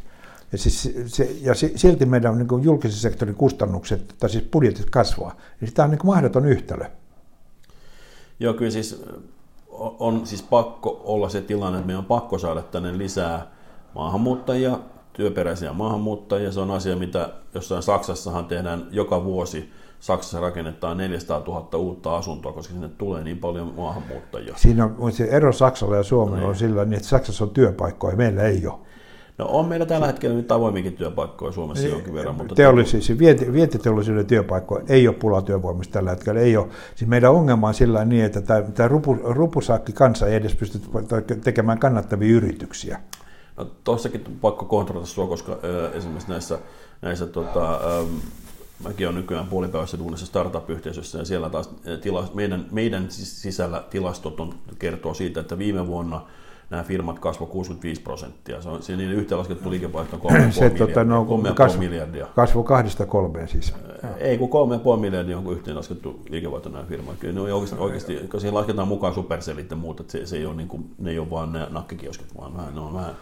Ja, 0.52 0.58
siis 0.58 0.94
se, 1.06 1.36
ja 1.40 1.54
silti 1.54 2.06
meidän 2.06 2.38
niin 2.38 2.48
kuin 2.48 2.64
julkisen 2.64 2.98
sektorin 2.98 3.34
kustannukset, 3.34 4.14
tai 4.20 4.30
siis 4.30 4.44
budjetit 4.44 4.90
kasvaa. 4.90 5.36
Eli 5.62 5.70
tämä 5.70 5.84
on 5.84 5.90
niin 5.90 5.98
kuin 5.98 6.14
mahdoton 6.14 6.46
yhtälö. 6.46 6.84
Joo, 8.40 8.54
kyllä 8.54 8.70
siis 8.70 9.04
on 9.98 10.26
siis 10.26 10.42
pakko 10.42 11.00
olla 11.04 11.28
se 11.28 11.40
tilanne, 11.40 11.78
että 11.78 11.86
meidän 11.86 11.98
on 11.98 12.04
pakko 12.04 12.38
saada 12.38 12.62
tänne 12.62 12.98
lisää 12.98 13.46
maahanmuuttajia, 13.94 14.78
työperäisiä 15.12 15.72
maahanmuuttajia. 15.72 16.52
Se 16.52 16.60
on 16.60 16.70
asia, 16.70 16.96
mitä 16.96 17.28
jossain 17.54 17.82
Saksassahan 17.82 18.44
tehdään 18.44 18.86
joka 18.90 19.24
vuosi. 19.24 19.72
Saksassa 20.00 20.40
rakennetaan 20.40 20.96
400 20.96 21.42
000 21.46 21.78
uutta 21.78 22.16
asuntoa, 22.16 22.52
koska 22.52 22.72
sinne 22.72 22.88
tulee 22.88 23.24
niin 23.24 23.38
paljon 23.38 23.72
maahanmuuttajia. 23.76 24.54
Siinä 24.56 24.90
on 24.98 25.12
se 25.12 25.24
ero 25.24 25.52
Saksalla 25.52 25.96
ja 25.96 26.02
Suomella 26.02 26.40
no, 26.40 26.48
on 26.48 26.56
sillä, 26.56 26.84
niin 26.84 26.94
että 26.94 27.08
Saksassa 27.08 27.44
on 27.44 27.50
työpaikkoja, 27.50 28.16
meillä 28.16 28.42
ei 28.42 28.66
ole. 28.66 28.78
No 29.38 29.46
on 29.48 29.66
meillä 29.66 29.86
tällä 29.86 30.06
hetkellä 30.06 30.36
nyt 30.36 30.52
avoimikin 30.52 30.92
työpaikkoja 30.92 31.52
Suomessa 31.52 31.86
jonkin 31.86 32.14
verran. 32.14 32.34
Mutta 32.34 32.54
Teollis, 32.54 32.90
siis 32.90 33.18
vienti, 33.18 33.52
vientiteollisuuden 33.52 34.26
työpaikkoja 34.26 34.84
ei 34.88 35.08
ole 35.08 35.16
pula 35.16 35.42
työvoimista 35.42 35.92
tällä 35.92 36.10
hetkellä. 36.10 36.40
Ei 36.40 36.56
ole. 36.56 36.66
Siis 36.94 37.08
meidän 37.10 37.32
ongelma 37.32 37.68
on 37.68 37.74
sillä 37.74 38.04
niin, 38.04 38.24
että 38.24 38.40
tämä, 38.40 38.62
tämä 38.62 38.88
rupu, 38.88 39.14
rupusakki 39.14 39.92
kansa 39.92 40.26
ei 40.26 40.34
edes 40.34 40.54
pysty 40.54 40.80
tekemään 41.44 41.78
kannattavia 41.78 42.36
yrityksiä. 42.36 43.00
No 43.56 43.66
tuossakin 43.84 44.24
pakko 44.40 44.64
kontrollata 44.64 45.10
sinua, 45.10 45.28
koska 45.28 45.52
äh, 45.52 45.96
esimerkiksi 45.96 46.28
näissä, 46.28 46.58
näissä 47.02 47.26
tota, 47.26 47.72
äh, 47.72 48.06
mäkin 48.84 49.06
olen 49.06 49.20
nykyään 49.20 49.46
puolipäivässä 49.46 49.98
duunissa 49.98 50.26
startup-yhteisössä 50.26 51.18
ja 51.18 51.24
siellä 51.24 51.50
taas 51.50 51.70
tila, 52.00 52.30
meidän, 52.34 52.66
meidän 52.70 53.06
sisällä 53.10 53.84
tilastot 53.90 54.40
on, 54.40 54.54
kertoo 54.78 55.14
siitä, 55.14 55.40
että 55.40 55.58
viime 55.58 55.86
vuonna– 55.86 56.20
nämä 56.70 56.82
firmat 56.82 57.18
kasvoi 57.18 57.48
65 57.48 58.00
prosenttia. 58.02 58.62
Se 58.62 58.68
on 58.68 58.82
se 58.82 58.96
niiden 58.96 59.14
yhteenlaskettu 59.14 59.70
liikevaihto 59.70 60.16
3,5 60.16 60.32
miljardia. 60.32 60.86
Tota, 60.86 61.04
no, 61.04 61.26
kasvu, 61.54 61.78
miljardia. 61.78 62.26
Kasvu 62.34 62.62
kahdesta 62.62 63.06
kolmeen 63.06 63.48
siis. 63.48 63.74
Ei, 64.18 64.38
kun 64.38 64.48
3,5 64.94 65.00
miljardia 65.00 65.38
on 65.38 65.52
yhteenlaskettu 65.52 66.20
liikevaihto 66.28 66.68
nämä 66.68 66.84
firmat. 66.84 67.16
Kyllä 67.18 67.34
ne 67.34 67.40
on 67.40 67.52
oikeasti, 67.52 67.76
oikeasti 67.78 68.16
kun 68.30 68.40
siihen 68.40 68.54
lasketaan 68.54 68.88
mukaan 68.88 69.14
supersellit 69.14 69.70
ja 69.70 69.76
muut, 69.76 70.00
että 70.00 70.12
se, 70.12 70.26
se 70.26 70.36
ei 70.36 70.46
ole 70.46 70.54
niin 70.54 70.68
kuin, 70.68 70.94
ne 70.98 71.10
ei 71.10 71.18
ole 71.18 71.30
vaan 71.30 71.52
ne 71.52 71.66
nakkikioskit, 71.70 72.36
vaan 72.36 72.56
vähän, 72.56 72.74
ne 72.74 72.80
on 72.80 72.94
vähän 72.94 73.14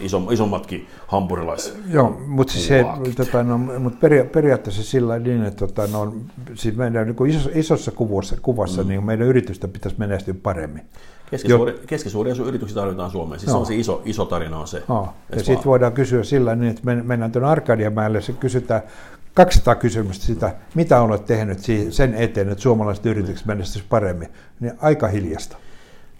iso, 0.00 0.28
isommatkin 0.30 0.86
hampurilais. 1.06 1.74
Joo, 1.90 2.20
mutta 2.26 2.52
siis 2.52 2.66
se, 2.66 2.84
tota, 3.16 3.42
no, 3.42 3.58
mut 3.58 4.00
peria, 4.00 4.24
periaatteessa 4.24 4.82
sillä 4.82 5.18
niin, 5.18 5.44
että 5.44 5.66
tota, 5.66 5.86
no, 5.86 6.14
siis 6.54 6.76
meidän 6.76 7.06
niin 7.06 7.26
isossa, 7.26 7.50
isossa 7.54 7.90
kuvassa, 7.90 8.36
kuvassa 8.42 8.82
mm. 8.82 8.88
niin 8.88 9.04
meidän 9.04 9.26
yritystä 9.26 9.68
pitäisi 9.68 9.98
menestyä 9.98 10.34
paremmin. 10.42 10.82
Keskisuuri, 11.30 11.80
keskisuuria 11.86 12.34
yrityksiä 12.44 12.74
tarvitaan 12.74 13.10
Suomeen. 13.10 13.40
Siis 13.40 13.48
no. 13.48 13.52
se 13.52 13.58
on 13.58 13.66
se 13.66 13.74
iso, 13.74 14.02
iso 14.04 14.24
tarina 14.24 14.58
on 14.58 14.68
se. 14.68 14.82
No. 14.88 15.08
Ja 15.36 15.44
sitten 15.44 15.64
voidaan 15.64 15.92
kysyä 15.92 16.24
sillä 16.24 16.56
niin, 16.56 16.70
että 16.70 16.82
mennään 16.84 17.32
tuonne 17.32 17.48
Arkadianmäelle, 17.48 18.20
se 18.20 18.32
kysytään 18.32 18.82
200 19.34 19.74
kysymystä 19.74 20.24
sitä, 20.24 20.54
mitä 20.74 21.00
olet 21.00 21.24
tehnyt 21.24 21.58
sen 21.90 22.14
eteen, 22.14 22.48
että 22.48 22.62
suomalaiset 22.62 23.06
yritykset 23.06 23.46
menestyisivät 23.46 23.88
paremmin. 23.88 24.28
Niin 24.60 24.72
aika 24.80 25.08
hiljasta. 25.08 25.56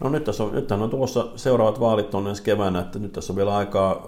No 0.01 0.11
nyt 0.11 0.25
tässä 0.25 0.45
on, 0.45 0.55
nyt 0.55 0.73
on 0.73 0.91
tulossa 0.91 1.27
seuraavat 1.37 1.81
vaalit 1.81 2.15
on 2.15 2.29
ensi 2.29 2.43
keväänä, 2.43 2.81
että 2.81 2.99
nyt 2.99 3.13
tässä 3.13 3.33
on 3.33 3.37
vielä 3.37 3.57
aikaa 3.57 4.07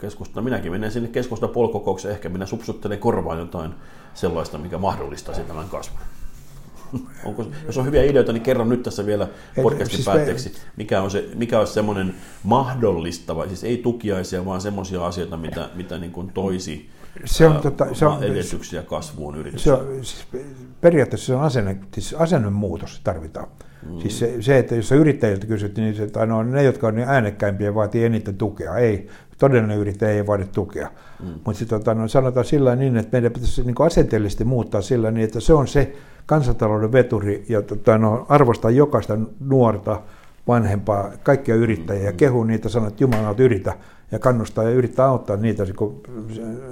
keskustella. 0.00 0.42
Minäkin 0.42 0.72
menen 0.72 0.90
sinne 0.90 1.08
keskusta 1.08 1.48
polkokoukseen, 1.48 2.14
ehkä 2.14 2.28
minä 2.28 2.46
supsuttelen 2.46 2.98
korvaan 2.98 3.38
jotain 3.38 3.74
sellaista, 4.14 4.58
mikä 4.58 4.78
mahdollistaisi 4.78 5.40
tämän 5.40 5.68
kasvun. 5.68 5.98
Onko, 7.24 7.46
jos 7.66 7.78
on 7.78 7.86
hyviä 7.86 8.02
ideoita, 8.02 8.32
niin 8.32 8.42
kerro 8.42 8.64
nyt 8.64 8.82
tässä 8.82 9.06
vielä 9.06 9.28
podcastin 9.62 9.96
siis 9.96 10.06
päätteeksi, 10.06 10.52
mikä 10.76 11.02
on, 11.02 11.10
se, 11.10 11.28
mikä 11.34 11.60
on 11.60 11.66
semmoinen 11.66 12.14
mahdollistava, 12.42 13.46
siis 13.46 13.64
ei 13.64 13.76
tukiaisia, 13.76 14.44
vaan 14.44 14.60
semmoisia 14.60 15.06
asioita, 15.06 15.36
mitä, 15.36 15.68
mitä 15.74 15.98
niin 15.98 16.12
kuin 16.12 16.32
toisi 16.32 16.90
se 17.24 17.46
on, 17.46 17.60
tota, 17.60 17.94
se 17.94 18.06
on, 18.06 18.22
edellytyksiä 18.22 18.82
kasvuun 18.82 19.36
yrityksessä. 19.36 19.76
Se 19.76 19.82
on, 19.82 20.04
siis 20.04 20.26
periaatteessa 20.80 21.26
se 21.26 21.34
on 21.34 21.42
asenne, 21.42 21.76
siis 21.94 22.14
asennemuutos 22.14 23.00
tarvitaan. 23.04 23.48
Mm. 23.86 23.98
Siis 23.98 24.18
se, 24.18 24.36
se, 24.40 24.58
että 24.58 24.74
jos 24.74 24.92
yrittäjiltä 24.92 25.46
kysyttiin, 25.46 25.84
niin 25.84 25.94
se, 25.94 26.02
että 26.02 26.26
no, 26.26 26.42
ne, 26.42 26.62
jotka 26.62 26.86
on 26.86 26.94
niin 26.94 27.08
äänekkäimpiä, 27.08 27.74
vaatii 27.74 28.04
eniten 28.04 28.36
tukea. 28.36 28.76
Ei, 28.76 29.08
todellinen 29.38 29.78
yrittäjä 29.78 30.12
ei 30.12 30.26
vaadi 30.26 30.44
tukea. 30.44 30.88
Mm. 31.22 31.28
Mutta 31.44 31.66
tota, 31.66 31.94
no, 31.94 32.08
sanotaan 32.08 32.46
sillä 32.46 32.76
niin, 32.76 32.96
että 32.96 33.12
meidän 33.12 33.32
pitäisi 33.32 33.62
niin 33.62 33.74
asenteellisesti 33.78 34.44
muuttaa 34.44 34.80
sillä 34.80 35.10
niin, 35.10 35.24
että 35.24 35.40
se 35.40 35.54
on 35.54 35.68
se 35.68 35.92
kansantalouden 36.26 36.92
veturi 36.92 37.44
ja 37.48 37.62
tota, 37.62 37.98
no, 37.98 38.26
arvostaa 38.28 38.70
jokaista 38.70 39.18
nuorta, 39.40 40.02
vanhempaa, 40.48 41.12
kaikkia 41.22 41.54
yrittäjiä 41.54 42.04
ja 42.04 42.10
mm. 42.10 42.16
kehu 42.16 42.44
niitä, 42.44 42.68
sanoo, 42.68 42.88
että 42.88 43.04
Jumala 43.04 43.34
yritä 43.38 43.74
ja 44.10 44.18
kannustaa 44.18 44.64
ja 44.64 44.70
yrittää 44.70 45.06
auttaa 45.06 45.36
niitä. 45.36 45.64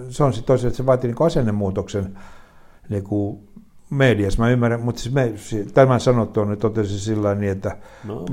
Se 0.09 0.25
on 0.25 0.33
sitten 0.33 0.47
toisaalta, 0.47 0.67
että 0.67 0.77
se 0.77 0.87
vaatii 0.87 1.11
niin 1.11 1.27
asennemuutoksen 1.27 2.19
niin 2.89 3.05
kuin 3.05 3.39
mediassa, 3.91 4.43
mä 4.43 4.51
ymmärrän, 4.51 4.81
mutta 4.81 5.03
siis 5.03 5.15
me, 5.15 5.33
tämän 5.75 6.01
sanottua 6.01 6.45
niin 6.45 6.59
totesin 6.59 6.99
sillä 6.99 7.35
niin, 7.35 7.53
että 7.53 7.77
No, 8.05 8.25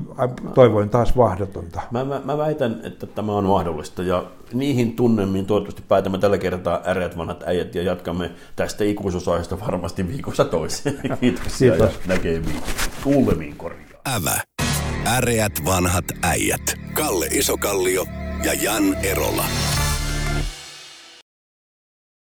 toivoin 0.55 0.89
taas 0.89 1.17
vahdotonta. 1.17 1.81
Mä, 1.91 2.05
mä, 2.05 2.21
mä 2.25 2.37
väitän, 2.37 2.79
että 2.83 3.07
tämä 3.07 3.31
on 3.31 3.43
mahdollista 3.43 4.03
ja 4.03 4.23
niihin 4.53 4.95
tunnelmiin 4.95 5.45
toivottavasti 5.45 5.83
päätämme 5.87 6.17
tällä 6.17 6.37
kertaa 6.37 6.81
äreät 6.85 7.17
vanhat 7.17 7.43
äijät 7.45 7.75
ja 7.75 7.83
jatkamme 7.83 8.31
tästä 8.55 8.83
ikuisuusaiheesta 8.83 9.59
varmasti 9.59 10.07
viikossa 10.07 10.45
toiseen. 10.45 10.99
Kiitoksia 11.19 11.71
Kiitos. 11.71 11.93
ja 11.93 11.99
näkemiin. 12.07 12.61
Kuulemiin 13.03 13.55
korjaa. 13.55 14.01
Ävä. 14.15 14.41
Äreät 15.07 15.53
vanhat 15.65 16.05
äijät. 16.23 16.75
Kalle 16.93 17.25
Isokallio 17.25 18.05
ja 18.43 18.53
Jan 18.53 18.95
Erola. 19.03 19.43